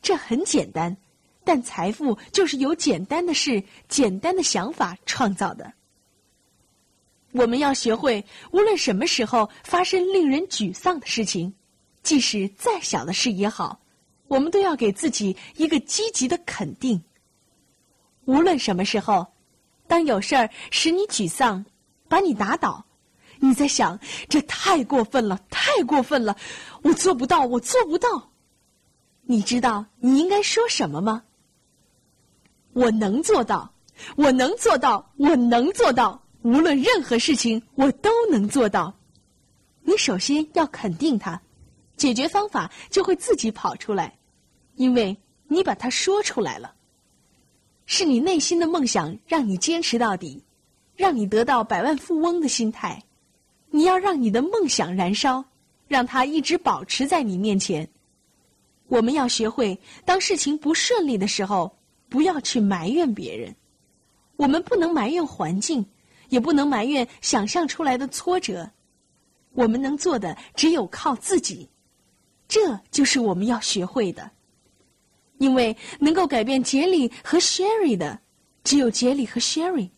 [0.00, 0.96] 这很简单，
[1.44, 5.72] 但财富就是由简单的事、简单的想法创造的。
[7.32, 11.54] 我们要学会，无论什么时候发生令人沮丧的事情，
[12.02, 13.80] 即使再小的事也好，
[14.28, 17.02] 我们都要给自己一个积极的肯定。
[18.24, 19.26] 无论什么时候，
[19.86, 21.66] 当有事儿使你沮丧，
[22.08, 22.86] 把你打倒，
[23.40, 26.36] 你在想这太过分了，太过分了，
[26.82, 28.30] 我做不到，我做不到。
[29.26, 31.24] 你知道你应该说什么吗？
[32.74, 33.72] 我能做到，
[34.16, 36.20] 我能做到，我能做到。
[36.42, 38.94] 无论任何事情，我都能做到。
[39.82, 41.40] 你首先要肯定它，
[41.96, 44.18] 解决方法就会自己跑出来，
[44.74, 45.16] 因为
[45.48, 46.74] 你把它说出来了。
[47.86, 50.42] 是你内心的梦想让你坚持到底，
[50.96, 53.02] 让你得到百万富翁的心态。
[53.70, 55.44] 你要让你的梦想燃烧，
[55.86, 57.88] 让它一直保持在你面前。
[58.88, 61.76] 我们要学会，当事情不顺利的时候，
[62.14, 63.52] 不要去埋怨别人。
[64.36, 65.84] 我们不能埋怨环境。
[66.30, 68.68] 也不能埋怨想象出来的挫折，
[69.52, 71.68] 我们能做的只有靠自己，
[72.48, 74.28] 这就是我们要学会的。
[75.38, 78.18] 因为能够改变杰里和 Sherry 的，
[78.64, 79.90] 只有杰里和 Sherry，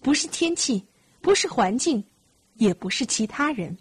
[0.00, 0.84] 不是天气，
[1.22, 2.04] 不是环境，
[2.54, 3.78] 也不是其他人。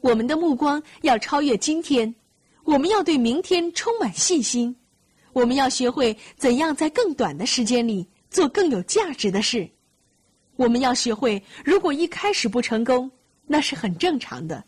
[0.00, 2.14] 我们的目光要超越今天，
[2.64, 4.76] 我们要对明天充满信心，
[5.32, 9.68] 我们要学会怎样在更短的时间里做更有价值的事。
[10.56, 13.10] 我们要学会，如果一开始不成功，
[13.46, 14.62] 那是很正常的。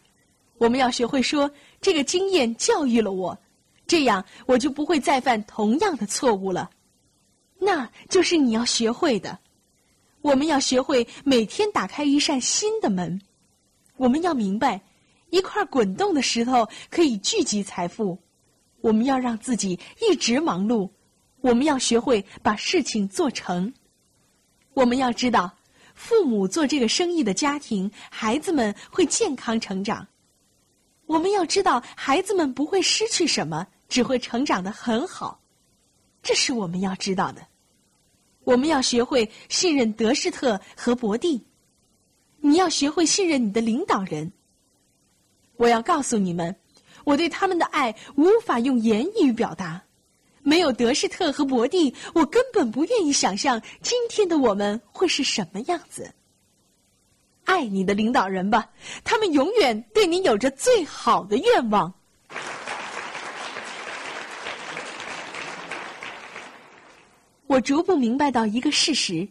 [0.56, 1.50] 我们要学会说，
[1.80, 3.38] 这个经验教育了我，
[3.86, 6.70] 这样我就不会再犯同样的错误了。
[7.58, 9.38] 那就是你要学会的。
[10.22, 13.20] 我们要学会每天打开一扇新的门。
[13.96, 14.80] 我们要明白，
[15.28, 18.18] 一块滚动的石头可以聚集财富。
[18.84, 20.90] 我们要让自己一直忙碌。
[21.40, 23.72] 我们要学会把事情做成。
[24.74, 25.50] 我们要知道。
[25.94, 30.08] 父母做这个生意的家庭，孩子们会健康成长。
[31.06, 35.40] 我们要知道，孩子们不会失去什么，只会成长的很好。
[36.20, 37.46] 这是我们要知道的。
[38.42, 41.46] 我们要学会信任德士特和伯蒂。
[42.40, 44.32] 你要学会信任你的领导人。
[45.56, 46.56] 我要告诉你们，
[47.04, 49.80] 我对他们的爱无法用言语表达。
[50.42, 56.12] 没有德士特和伯蒂，我根本不愿意想象今天的我们会是什么样子。
[57.44, 58.68] 爱你的领导人吧，
[59.04, 61.92] 他们永远对你有着最好的愿望。
[67.46, 69.28] 我逐步明白到一个事实，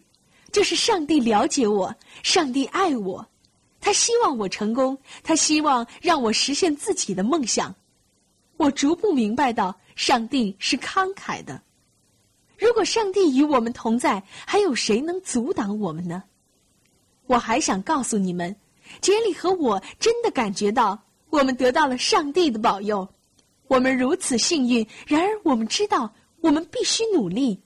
[0.51, 3.27] 就是上帝了解我，上帝爱我，
[3.83, 7.75] 他希望我成功，他希望让我实现自己的梦想。
[8.55, 9.77] 我逐步明白到。
[9.95, 11.61] 上帝是慷慨的。
[12.57, 16.23] 如果上帝与我们同在，还有谁能阻挡我们呢？
[17.27, 18.55] 我还想告诉你们，
[19.01, 23.07] 杰里和我真的感觉到，我们得到了上帝的保佑。
[23.67, 26.11] 我们如此幸运，然而我们知道，
[26.41, 27.61] 我们必须努力。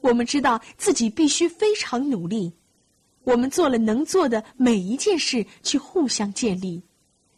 [0.00, 2.50] 我们知道自己必须非常努力。
[3.30, 6.82] 我们做了能做的每一件事，去互相建立，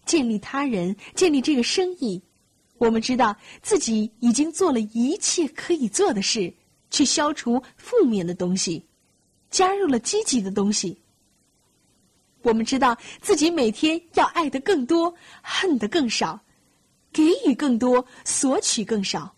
[0.07, 2.23] 建立他人，建立这个生意。
[2.79, 6.51] 我们知道自己已经做了一切可以做的事，
[6.91, 8.83] 去消除负面的东西，
[9.51, 10.99] 加入了积极的东西。
[12.41, 16.41] 我们知道自己每天要爱的更多，恨的更少，
[17.13, 19.31] 给予更多，索取更少。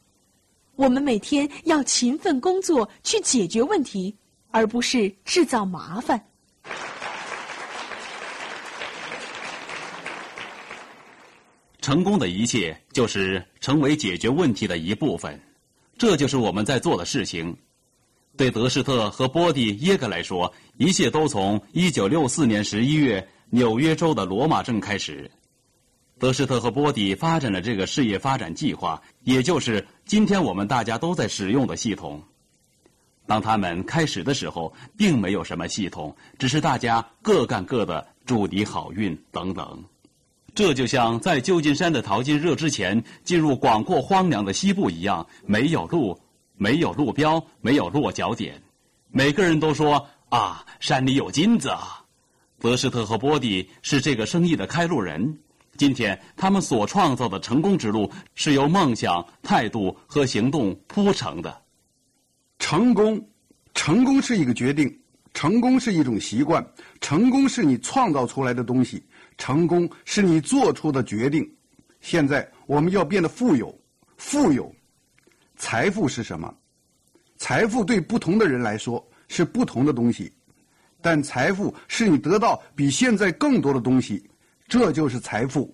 [0.77, 4.17] 我们每天要勤奋工作，去解决问题，
[4.53, 6.25] 而不是制造麻烦。
[11.81, 15.39] 成功的一切就是成为解决问题的一部分，
[15.99, 17.55] 这就是我们在做的事情。
[18.37, 25.31] 对德士特和波蒂耶格来说，一切都从1964年11月纽约州的罗马镇开始。
[26.19, 32.23] 德士特和波蒂发展了这个事业发展计划，也就是今天我们大家都在使用的系统。
[33.27, 39.83] 当他们开始的时候，并没有什么系统，只是大家各干各的，祝你好运等等。
[40.55, 46.17] 这就像在旧金山的淘金热之前进入广阔荒凉的西部一样，没有路，
[46.57, 48.63] 没有路标，没有落脚点。
[49.11, 52.05] 每个人都说：“啊，山里有金子啊！”
[52.61, 55.39] 德士特和波蒂是这个生意的开路人。
[55.77, 61.64] 今天他们所创造的成功之路是由梦想、态度和行动铺成的。
[62.67, 63.23] 成功
[63.75, 64.91] 成功是一个决定，
[65.35, 66.67] 成功是一种习惯，
[66.99, 69.05] 成功是你创造出来的东西，
[69.37, 71.47] 成功是你做出的决定。
[72.01, 73.79] 现在我们要变得富有，
[74.17, 74.75] 富有，
[75.57, 76.55] 财富是什么？
[77.37, 80.33] 财富对不同的人来说是不同的东西，
[81.03, 84.27] 但财富是你得到比现在更多的东西，
[84.69, 85.71] 这就是财富。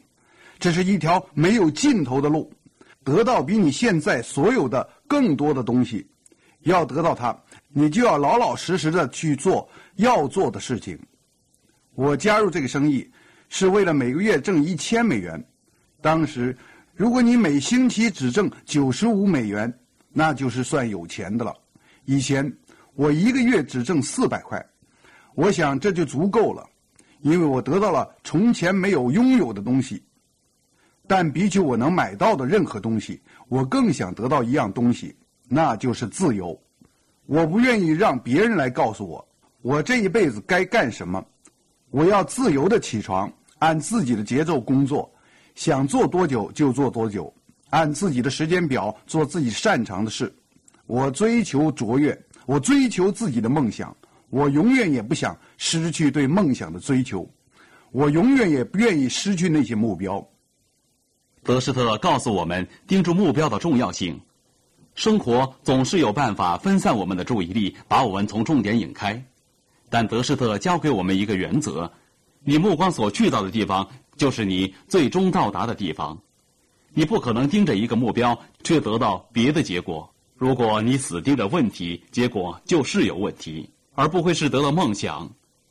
[0.59, 2.53] 这是一条没有尽头的路，
[3.05, 6.05] 得到比你现在所有的更多的东西。
[6.63, 7.37] 要得到它，
[7.69, 10.99] 你就要老老实实的去做要做的事情。
[11.95, 13.11] 我加入这个生意
[13.49, 15.43] 是为了每个月挣一千美元。
[16.01, 16.57] 当时，
[16.95, 19.73] 如果你每星期只挣九十五美元，
[20.13, 21.55] 那就是算有钱的了。
[22.05, 22.51] 以前
[22.95, 24.65] 我一个月只挣四百块，
[25.35, 26.67] 我想这就足够了，
[27.21, 30.03] 因为我得到了从前没有拥有的东西。
[31.07, 35.15] 但比起我能买到的任何东西，我更想得到一样东西，
[35.53, 36.57] 那就是自由。
[37.27, 39.29] 我不愿意让别人来告诉我，
[39.63, 41.25] 我这一辈子该干什么。
[41.91, 45.13] 我要自由的起床，按自己的节奏工作，
[45.57, 47.35] 想做多久就做多久，
[47.71, 50.33] 按自己的时间表做自己擅长的事。
[50.87, 53.95] 我追求卓越，我追求自己的梦想，
[54.29, 57.29] 我永远也不想失去对梦想的追求，
[57.91, 60.25] 我永远也不愿意失去那些目标。
[61.43, 64.21] 德施特告诉我们盯住目标的重要性。
[65.01, 69.25] 生活总是有办法分散我们的注意力，把我们从重点引开。
[69.89, 71.91] 但德施特教给我们一个原则：
[72.45, 73.89] 你目光所去到的地方，
[74.19, 76.21] 就是你最终到达的地方。
[76.93, 80.07] 你不可能盯着一个目标，却得到别的结果。
[80.37, 85.27] 如果你死盯着问题，结果就是有问题，而不会是得了梦想。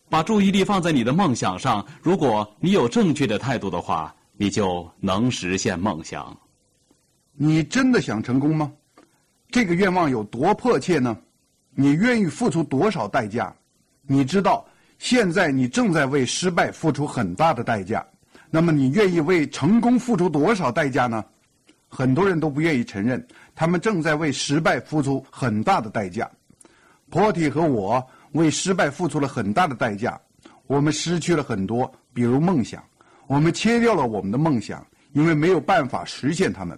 [0.10, 4.12] 把注意力放在你的梦想上，如果你有正确的态度的话。
[4.42, 6.36] 你就能实现梦想。
[7.34, 8.72] 你真的想成功吗？
[9.52, 11.18] 这个愿望有多迫切呢？
[11.74, 13.54] 你愿意付出多少代价？
[14.04, 14.66] 你知道
[14.98, 18.06] 现在你正在为失败付出很大的代价。
[18.52, 21.24] 那么你愿意为成功付出多少代价呢？
[21.88, 23.26] 很多人都不愿意承认，
[23.56, 26.30] 他们正在为失败付出很大的代价。
[27.10, 30.20] 波提和我为失败付出了很大的代价，
[30.68, 32.84] 我们失去了很多，比如梦想。
[33.26, 36.78] 我们切掉了我们的梦想，因为没有办法实现它们。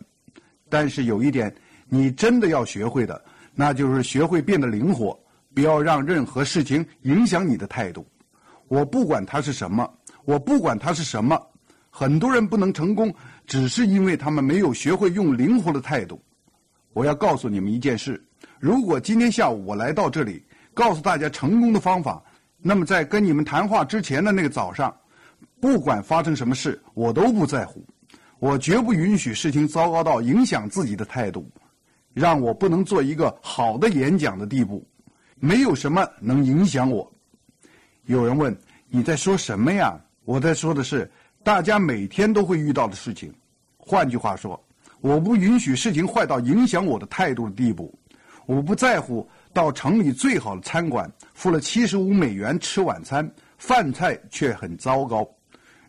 [0.70, 1.54] 但是有一点，
[1.94, 3.22] 你真的要学会的，
[3.54, 5.20] 那就是学会变得灵活，
[5.54, 8.08] 不要让任何事情影响你的态度。
[8.70, 11.38] 我不管它是什么，我不管它是什么。
[11.90, 13.14] 很多人不能成功，
[13.46, 16.24] 只是因为他们没有学会用灵活的态度。
[16.94, 18.26] 我要告诉你们一件事：
[18.58, 20.42] 如果今天下午我来到这里，
[20.74, 22.24] 告诉大家成功的方法，
[22.58, 24.96] 那么在跟你们谈话之前的那个早上。
[25.60, 27.86] 不管发生什么事，我都不在乎。
[28.40, 31.48] 我绝不允许事情糟糕到影响自己的态度，
[32.14, 34.86] 让我不能做一个好的演讲的地步。
[35.40, 37.12] 没有什么能影响我。
[38.06, 38.56] 有人问
[38.90, 40.00] 你在说什么呀？
[40.24, 41.10] 我在说的是
[41.44, 43.34] 大家每天都会遇到的事情。
[43.78, 44.64] 换句话说，
[45.00, 47.94] 我不允许事情坏到影响我的态度的地步。
[48.46, 55.28] 我不在乎到城里最好的餐馆付了七十五美元吃晚餐，饭菜却很糟糕。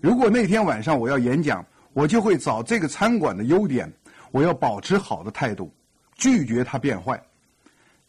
[0.00, 3.92] 如果那天晚上我要演讲，我就会找这个餐馆的优点，
[4.30, 5.72] 我要保持好的态度，
[6.14, 7.20] 拒绝它变坏。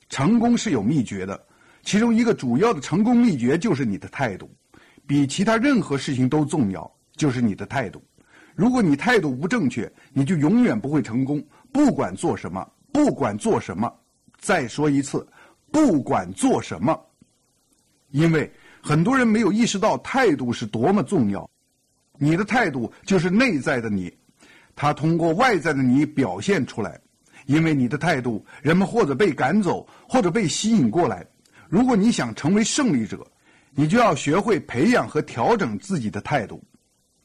[0.09, 1.43] 成功是有秘诀的，
[1.81, 4.49] 其中一个主要的成功秘诀就是你的态度，
[5.07, 8.03] 比其他任何事情都重要，就是你的态度。
[8.55, 11.43] 如果你态度不正确，你就永远不会成功。
[11.71, 13.91] 不管做什么，不管做什么，
[14.37, 15.27] 再说一次，
[15.71, 16.95] 不管做什么，
[18.11, 21.49] 因为很多人没有意识到态度是多么重要。
[22.19, 24.15] 你的态度就是内在的你，
[24.75, 27.01] 它通过外在的你表现出来。
[27.45, 31.25] 因为你的态度，人们或者被赶走，或者被吸引过来。
[31.69, 33.25] 如果你想成为胜利者，
[33.75, 36.63] 你就要学会培养和调整自己的态度，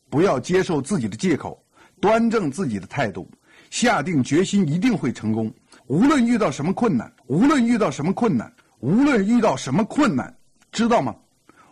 [0.09, 1.63] 不要接受自己的借口，
[2.01, 3.31] 端正自己的态度，
[3.71, 5.53] 下定决心一定会成功。
[5.87, 10.35] 无论遇到什么困难，无论遇到什么困难，无论遇到什么困难，
[10.73, 11.15] 知道吗？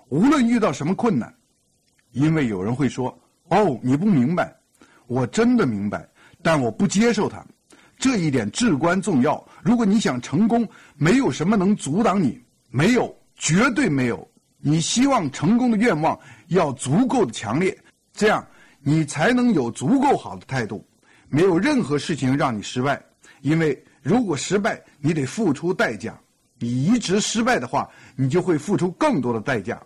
[0.09, 1.35] 无论遇到什么困难。
[2.13, 3.19] 因为有人会说
[3.51, 4.55] ：“哦，你不明白，
[5.07, 6.09] 我真的明白，
[6.43, 7.45] 但我不接受它。
[8.07, 9.45] 这一点至关重要。
[9.65, 10.65] 如果你想成功，
[10.97, 12.41] 没有什么能阻挡你，
[12.71, 14.31] 没有，绝对没有。
[14.61, 17.77] 你希望成功的愿望要足够的强烈，
[18.13, 18.47] 这样
[18.79, 20.87] 你才能有足够好的态度。
[21.29, 23.03] 没有任何事情让你失败，
[23.41, 26.17] 因为如果失败，你得付出代价。
[26.61, 29.83] 你一直失败的话，你就会付出更多的代价。”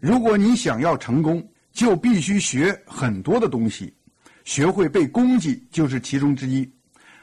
[0.00, 3.94] 如果你想要成功，就必须学很多的东西，
[4.42, 6.68] 学会被攻击就是其中之一。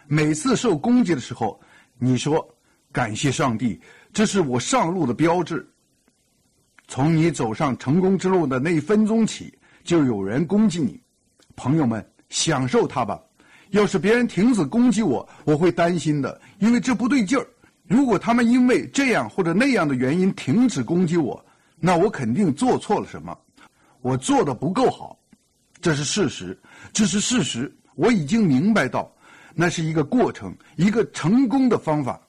[0.08, 1.60] 每次受攻击的时候，
[1.98, 2.48] 你说
[2.92, 3.80] ：“感谢上帝，
[4.14, 5.68] 这是我上路的标志。
[6.88, 9.54] 从你走上成功之路的那一分钟起，
[9.84, 11.00] 就有人攻击你。
[11.56, 13.22] 朋友们，享受它吧。
[13.72, 17.46] 要是别人停止攻击我，我会担心的，因为这不对劲儿。
[17.86, 21.46] 如果他们因为这样或者那样的原因停止攻击我，
[21.78, 23.38] 那我肯定做错了什么，
[24.02, 25.20] 我做的不够好，
[25.82, 26.58] 这是事实，
[26.94, 27.74] 这是事实。
[27.96, 29.12] 我已经明白到，
[29.60, 32.22] 那是一个过程，一个成功的方法。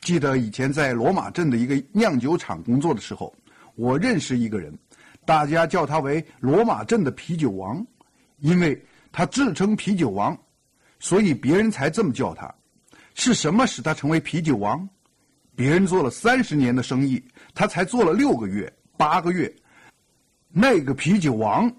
[0.00, 3.32] 记得以前在罗马镇的一个酿酒厂工作的时候，
[3.76, 4.76] 我认识一个人，
[5.24, 7.86] 大家叫他为罗马镇的啤酒王，
[8.38, 10.36] 因为他自称啤酒王，
[10.98, 12.52] 所以别人才这么叫他。
[13.14, 14.88] 是什么使他成为啤酒王？
[15.54, 17.22] 别人做了三十年的生意，
[17.54, 19.54] 他才做了六个月、八个月。
[20.48, 21.72] 那个啤酒王，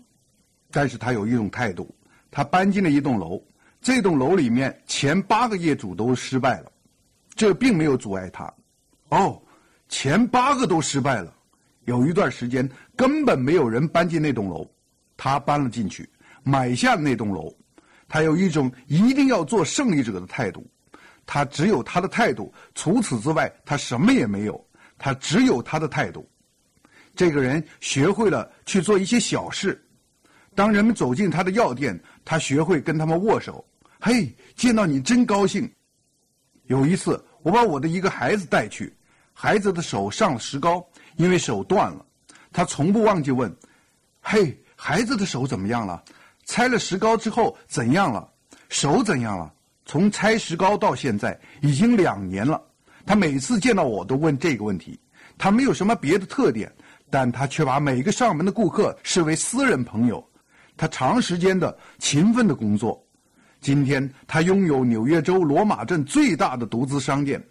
[0.71, 1.93] 但是他有一种态度，
[2.29, 3.43] 他搬进了一栋楼，
[3.81, 6.71] 这栋楼里面前八个业主都失败了。
[7.33, 8.53] 这并没有阻碍他，
[9.09, 9.41] 哦，
[9.89, 11.33] 前八个都失败了，
[11.85, 14.69] 有一段时间根本没有人搬进那栋楼，
[15.17, 16.07] 他搬了进去，
[16.43, 17.51] 买下那栋楼，
[18.07, 20.69] 他有一种一定要做胜利者的态度，
[21.25, 24.63] 他只有他的态度，除此之外他什么也没有，
[24.99, 26.29] 他只有他的态度。
[27.15, 29.83] 这个人学会了去做一些小事，
[30.53, 33.65] 当人们走进他的药店，他学会跟他们握手，
[34.01, 35.71] 嘿，见到你真高兴。
[36.65, 37.23] 有一次。
[37.43, 38.95] 我把我的一个孩子带去，
[39.33, 40.85] 孩子的手上了石膏，
[41.15, 42.05] 因为手断了。
[42.53, 43.51] 他从不忘记问
[44.21, 46.03] ：“嘿，孩子的手怎么样了？
[46.45, 48.29] 拆了石膏之后怎样了？
[48.69, 49.51] 手怎样了？”
[49.87, 52.61] 从拆石膏到现在已经两年了。
[53.07, 54.99] 他每次见到我都问这个问题。
[55.35, 56.71] 他没有什么别的特点，
[57.09, 60.23] 但他却把每个上门的顾客视为私人朋友。
[60.77, 63.03] 他长时间的勤奋的工作。
[63.61, 67.41] 今天他拥有纽约州罗马镇最大的独资商店，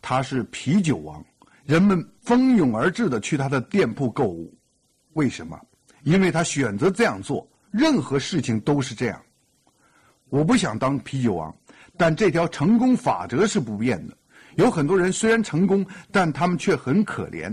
[0.00, 1.22] 他是啤酒王，
[1.64, 4.56] 人们蜂拥而至的去他的店铺购物。
[5.14, 5.60] 为什么？
[6.04, 9.20] 因为他选择这样做，任何事情都是这样。
[10.28, 11.52] 我不想当啤酒王，
[11.96, 14.16] 但这条成功法则是不变的。
[14.54, 17.52] 有很多人虽然成功，但他们却很可怜，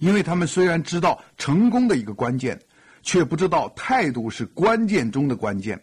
[0.00, 2.60] 因为他们虽然知道成功的一个关键，
[3.02, 5.80] 却不知道态度是关键中的关键。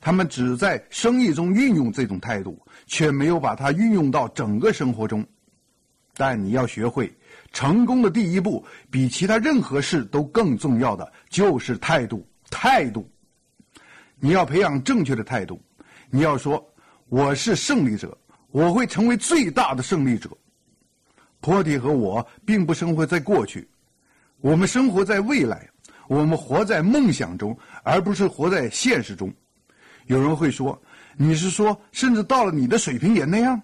[0.00, 5.24] 他们只在生意中运用这种态度，却没有把它运用到整个生活中。
[6.14, 7.12] 但你要学会，
[7.52, 12.26] 成功的第一步比其他任何事都更重要的就是态度。
[12.50, 13.08] 态度，
[14.18, 15.60] 你要培养正确的态度。
[16.10, 16.66] 你要说
[17.08, 18.16] ：“我是胜利者，
[18.50, 20.28] 我会成为最大的胜利者。”
[21.40, 23.68] 波提和我并不生活在过去，
[24.40, 25.70] 我们生活在未来，
[26.08, 29.32] 我们活在梦想中，而不是活在现实中。
[30.10, 30.76] 有人会说
[31.16, 33.62] ：“你是说，甚至到了你的水平也那样？”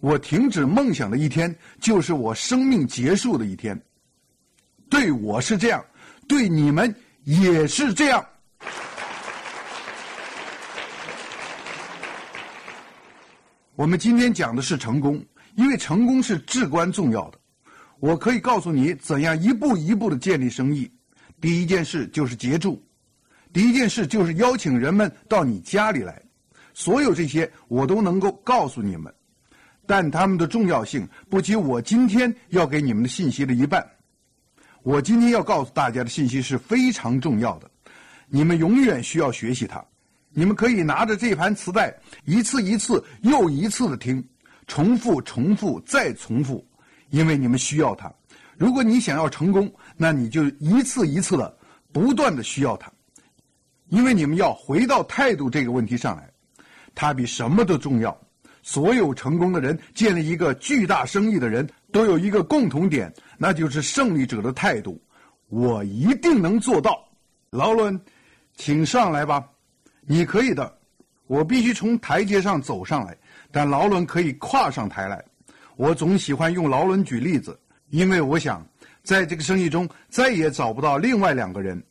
[0.00, 3.78] 我停止梦想的一天，就是我生命结束的一天。
[4.88, 5.84] 对我是这样，
[6.26, 8.24] 对你们也是这样。
[13.74, 15.22] 我们今天讲的是成功，
[15.56, 17.38] 因为成功是至关重要的。
[18.00, 20.90] 我可以告诉你怎样一步一步的建立生意。
[21.38, 22.82] 第一件事就是接住。
[23.52, 26.20] 第一件事就是邀请人们到你家里来，
[26.74, 29.12] 所有这些我都能够告诉你们，
[29.86, 33.84] 但他们的重要性不及我今天要给你们的信息的一半。
[34.82, 37.70] 我今天要告诉大家的信息是非常重要的，
[38.28, 39.84] 你们永远需要学习它。
[40.30, 41.92] 你们可以拿着这盘磁带，
[42.24, 44.22] 一次一次又一次的听，
[44.66, 46.64] 重复、重复再重复，
[47.10, 48.12] 因为你们需要它。
[48.56, 51.56] 如果你想要成功，那你就一次一次的
[51.92, 52.92] 不断的需要它。
[53.88, 56.30] 因为你们要回到态度这个问题上来，
[56.94, 58.18] 它比什么都重要。
[58.62, 65.00] 所有成功的人建立一个巨大生意的人都有一个共同点，那就是胜利者的态度。
[65.48, 67.02] 我一定能做到。
[67.50, 67.98] 劳伦，
[68.56, 69.42] 请上来吧，
[70.02, 70.70] 你可以的。
[71.26, 73.16] 我必须从台阶上走上来，
[73.50, 75.24] 但劳伦可以跨上台来。
[75.76, 77.58] 我总喜欢用劳伦举例子，
[77.88, 78.66] 因为我想
[79.02, 81.82] 在这个生意中再也找不到另外两个人。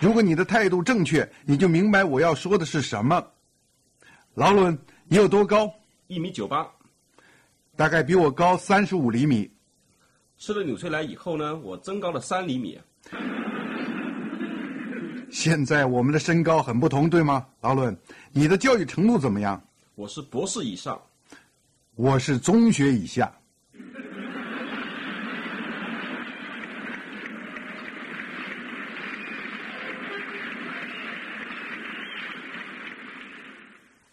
[0.00, 3.24] 如果你的态度正确，你就明白我要说的是什么。
[4.34, 4.78] 劳伦，
[5.08, 5.72] 你有多高？
[6.06, 6.66] 一米九八，
[7.74, 9.50] 大概比我高三十五厘米。
[10.36, 12.78] 吃了纽崔莱以后呢，我增高了三厘米。
[15.30, 17.96] 现在我们的身高很不同，对吗，劳伦？
[18.32, 19.60] 你的教育程度怎么样？
[19.94, 21.00] 我是博士以上。
[21.94, 23.34] 我是中学以下。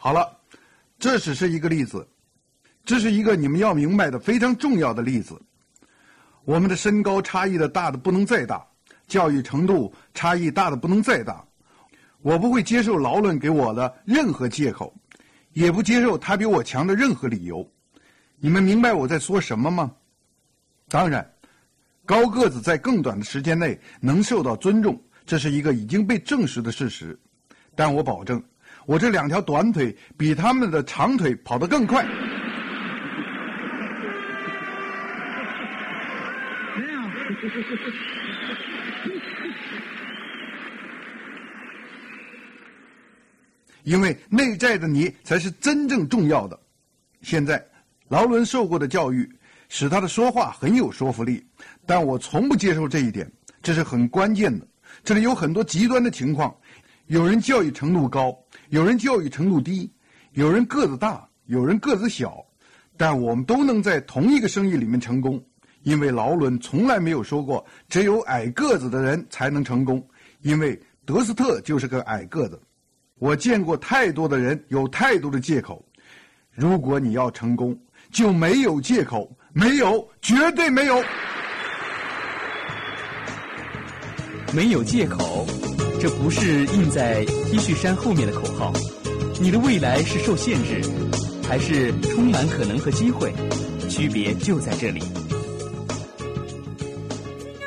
[0.04, 0.38] 好了，
[1.00, 2.06] 这只是一个例子，
[2.84, 5.42] 这是一个你们要明白的非常重要的例子。
[6.44, 8.68] 我们的身高差异的大的不能再大，
[9.08, 11.42] 教育程度差异大的不能再大。
[12.22, 14.94] 我不会接受劳伦给我的任何借口，
[15.54, 17.66] 也不接受他比我强的任何理由。
[18.36, 19.90] 你们明白我在说什么吗？
[20.90, 21.26] 当然，
[22.06, 27.18] 高个子在更短的时间内能受到尊重，这是一个已经被证实的事实。
[27.74, 28.44] 但我保证。
[28.86, 32.06] 我这两条短腿比他们的长腿跑得更快。
[43.84, 46.58] 因为内在的你才是真正重要的。
[47.22, 47.62] 现在，
[48.08, 49.30] 劳伦受过的教育
[49.68, 51.46] 使他的说话很有说服力，
[51.86, 53.30] 但我从不接受这一点，
[53.62, 54.66] 这是很关键的。
[55.04, 56.56] 这里有很多极端的情况，
[57.08, 58.38] 有人教育程度高。
[58.70, 59.92] 有人教育程度低，
[60.32, 62.44] 有人个子大，有人个子小，
[62.98, 65.40] 但我们都能在同一个生意里面成功，
[65.84, 70.04] 因为劳伦从来没有说过只有矮个子的人才能成功，
[70.42, 72.60] 因为德斯特就是个矮个子。
[73.20, 75.86] 我见过太多的人有太多的借口，
[76.52, 77.78] 如果你要成功，
[78.12, 81.04] 就没有借口，没有，绝对没有，
[84.52, 85.46] 没有借口。
[86.04, 88.74] 这不是印在 T 恤衫后面的口号。
[89.40, 90.82] 你的未来是受限制，
[91.48, 93.32] 还是充满可能和机会？
[93.90, 95.00] 区别就在这里。
[95.00, 95.10] 亲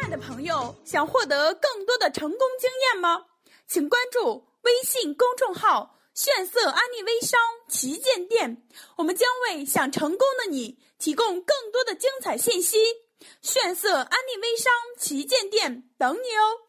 [0.03, 3.23] 爱的朋友，想获得更多的成功经验吗？
[3.67, 8.63] 请关注微信公众号“炫色安利微商旗舰店”，
[8.99, 12.77] 我们将为想成功的你提供更多的精彩信息。
[13.41, 16.66] 炫色安利微商旗舰店等你哦。